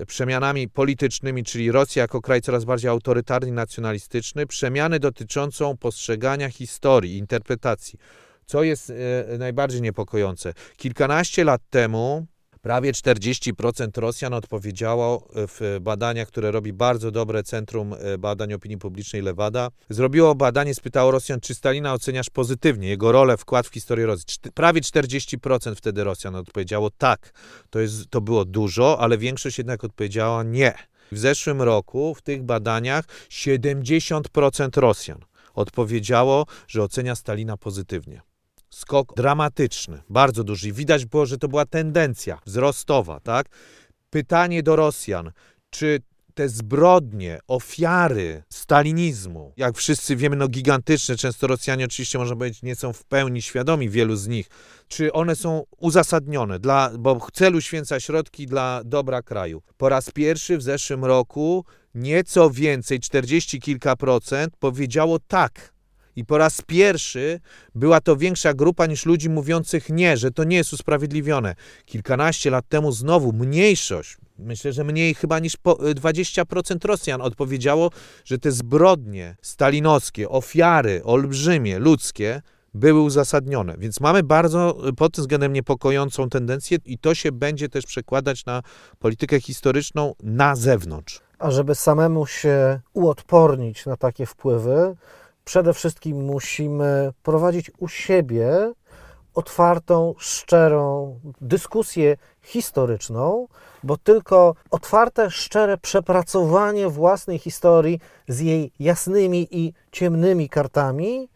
przemianami 0.08 0.70
politycznymi, 0.70 1.44
czyli 1.44 1.72
Rosja 1.72 2.02
jako 2.02 2.22
kraj 2.22 2.42
coraz 2.42 2.66
bardziej 2.66 2.90
autorytarny, 2.90 3.52
nacjonalistyczny, 3.52 4.48
przemiany 4.48 5.00
dotyczącą 5.00 5.78
postrzegania 5.78 6.50
historii, 6.50 7.18
interpretacji. 7.18 8.00
Co 8.46 8.64
jest 8.64 8.90
y, 8.90 8.96
najbardziej 9.38 9.82
niepokojące? 9.82 10.54
Kilkanaście 10.78 11.44
lat 11.44 11.62
temu 11.70 12.26
Prawie 12.62 12.92
40% 12.92 14.02
Rosjan 14.02 14.34
odpowiedziało 14.34 15.28
w 15.36 15.78
badaniach, 15.82 16.28
które 16.28 16.52
robi 16.52 16.74
bardzo 16.74 17.12
dobre 17.12 17.44
Centrum 17.44 17.94
e, 17.94 18.18
Badań 18.18 18.54
Opinii 18.54 18.78
Publicznej 18.78 19.22
Lewada. 19.22 19.70
Zrobiło 19.90 20.36
badanie, 20.36 20.76
spytało 20.76 21.12
Rosjan, 21.12 21.40
czy 21.40 21.56
Stalina 21.56 21.94
oceniasz 21.94 22.30
pozytywnie, 22.30 22.90
jego 22.90 23.12
rolę, 23.12 23.38
wkład 23.38 23.68
w 23.68 23.74
historię 23.74 24.06
Rosji. 24.06 24.26
Prawie 24.54 24.82
40% 24.82 25.76
wtedy 25.76 26.04
Rosjan 26.04 26.36
odpowiedziało 26.36 26.90
tak. 26.98 27.34
To, 27.70 27.80
jest, 27.80 28.10
to 28.10 28.22
było 28.22 28.46
dużo, 28.46 29.00
ale 29.00 29.18
większość 29.18 29.58
jednak 29.58 29.84
odpowiedziała 29.84 30.44
nie. 30.44 30.74
W 31.12 31.18
zeszłym 31.18 31.62
roku 31.62 32.16
w 32.16 32.22
tych 32.22 32.44
badaniach 32.44 33.06
70% 33.30 34.80
Rosjan 34.80 35.20
odpowiedziało, 35.54 36.46
że 36.68 36.84
ocenia 36.84 37.16
Stalina 37.16 37.58
pozytywnie 37.58 38.22
skok 38.72 39.14
dramatyczny, 39.16 40.02
bardzo 40.10 40.44
duży. 40.44 40.70
I 40.70 40.74
widać 40.74 41.06
było, 41.06 41.26
że 41.26 41.38
to 41.38 41.48
była 41.48 41.66
tendencja 41.66 42.40
wzrostowa, 42.46 43.20
tak? 43.20 43.46
Pytanie 44.10 44.64
do 44.64 44.76
Rosjan, 44.76 45.32
czy 45.70 46.02
te 46.34 46.50
zbrodnie, 46.50 47.40
ofiary 47.48 48.44
stalinizmu, 48.50 49.54
jak 49.58 49.78
wszyscy 49.78 50.16
wiemy, 50.16 50.36
no 50.36 50.48
gigantyczne, 50.48 51.16
często 51.16 51.48
Rosjanie 51.48 51.86
oczywiście, 51.86 52.18
można 52.18 52.36
powiedzieć, 52.36 52.64
nie 52.64 52.76
są 52.76 52.94
w 52.94 53.04
pełni 53.04 53.42
świadomi 53.42 53.90
wielu 53.90 54.16
z 54.16 54.28
nich, 54.28 54.48
czy 54.88 55.14
one 55.14 55.36
są 55.36 55.64
uzasadnione, 55.78 56.60
dla, 56.60 56.92
bo 57.00 57.28
celu 57.34 57.62
święca 57.62 58.00
środki 58.00 58.48
dla 58.48 58.82
dobra 58.86 59.22
kraju. 59.22 59.62
Po 59.78 59.90
raz 59.90 60.12
pierwszy 60.12 60.58
w 60.58 60.62
zeszłym 60.62 61.06
roku 61.06 61.66
nieco 61.96 62.50
więcej, 62.50 63.00
40 63.00 63.60
kilka 63.60 63.96
procent, 63.96 64.58
powiedziało 64.60 65.20
tak 65.20 65.71
i 66.16 66.26
po 66.26 66.38
raz 66.38 66.62
pierwszy 66.62 67.40
była 67.76 68.02
to 68.02 68.16
większa 68.16 68.54
grupa 68.54 68.86
niż 68.86 69.06
ludzi 69.06 69.30
mówiących 69.30 69.90
nie, 69.90 70.18
że 70.18 70.32
to 70.32 70.44
nie 70.44 70.58
jest 70.58 70.74
usprawiedliwione. 70.74 71.56
Kilkanaście 71.86 72.50
lat 72.50 72.68
temu 72.70 72.92
znowu 72.92 73.34
mniejszość, 73.34 74.18
myślę, 74.40 74.74
że 74.74 74.84
mniej 74.84 75.14
chyba 75.14 75.40
niż 75.40 75.58
20% 75.58 76.86
Rosjan 76.86 77.22
odpowiedziało, 77.22 77.90
że 78.26 78.38
te 78.38 78.52
zbrodnie 78.52 79.36
stalinowskie, 79.42 80.30
ofiary 80.30 81.02
olbrzymie, 81.04 81.80
ludzkie, 81.80 82.42
były 82.74 83.02
uzasadnione. 83.02 83.76
Więc 83.78 84.00
mamy 84.00 84.24
bardzo 84.24 84.78
pod 84.98 85.14
tym 85.14 85.22
względem 85.22 85.54
niepokojącą 85.54 86.30
tendencję 86.30 86.78
i 86.86 86.98
to 86.98 87.16
się 87.16 87.32
będzie 87.32 87.70
też 87.70 87.86
przekładać 87.86 88.46
na 88.46 88.62
politykę 89.00 89.40
historyczną 89.40 90.16
na 90.24 90.56
zewnątrz. 90.56 91.20
A 91.40 91.52
żeby 91.52 91.76
samemu 91.76 92.26
się 92.26 92.80
uodpornić 92.94 93.86
na 93.86 93.98
takie 93.98 94.26
wpływy, 94.26 94.96
przede 95.46 95.74
wszystkim 95.74 96.26
musimy 96.26 97.14
prowadzić 97.24 97.72
u 97.78 97.88
siebie 97.88 98.74
otwartą, 99.34 100.14
szczerą 100.18 101.20
dyskusję 101.42 102.18
historyczną, 102.42 103.48
bo 103.84 103.98
tylko 103.98 104.56
otwarte, 104.72 105.32
szczere 105.32 105.78
przepracowanie 105.78 106.90
własnej 106.90 107.40
historii 107.40 108.00
z 108.28 108.40
jej 108.40 108.72
jasnymi 108.80 109.48
i 109.52 109.74
ciemnymi 109.92 110.50
kartami 110.50 111.30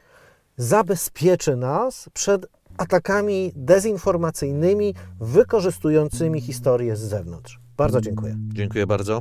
zabezpieczy 0.58 1.56
nas 1.56 2.10
przed 2.14 2.46
atakami 2.78 3.52
dezinformacyjnymi 3.56 4.94
wykorzystującymi 5.20 6.42
historię 6.42 6.96
z 6.96 7.00
zewnątrz. 7.00 7.60
Bardzo 7.78 8.02
dziękuję. 8.02 8.36
Dziękuję 8.54 8.88
bardzo. 8.88 9.20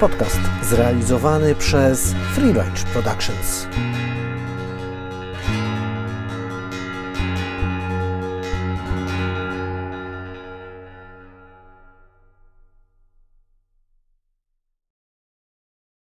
Podcast 0.00 0.40
zrealizowany 0.62 1.54
przez 1.54 2.14
Free 2.34 2.52
Range 2.52 2.84
Productions. 2.92 3.66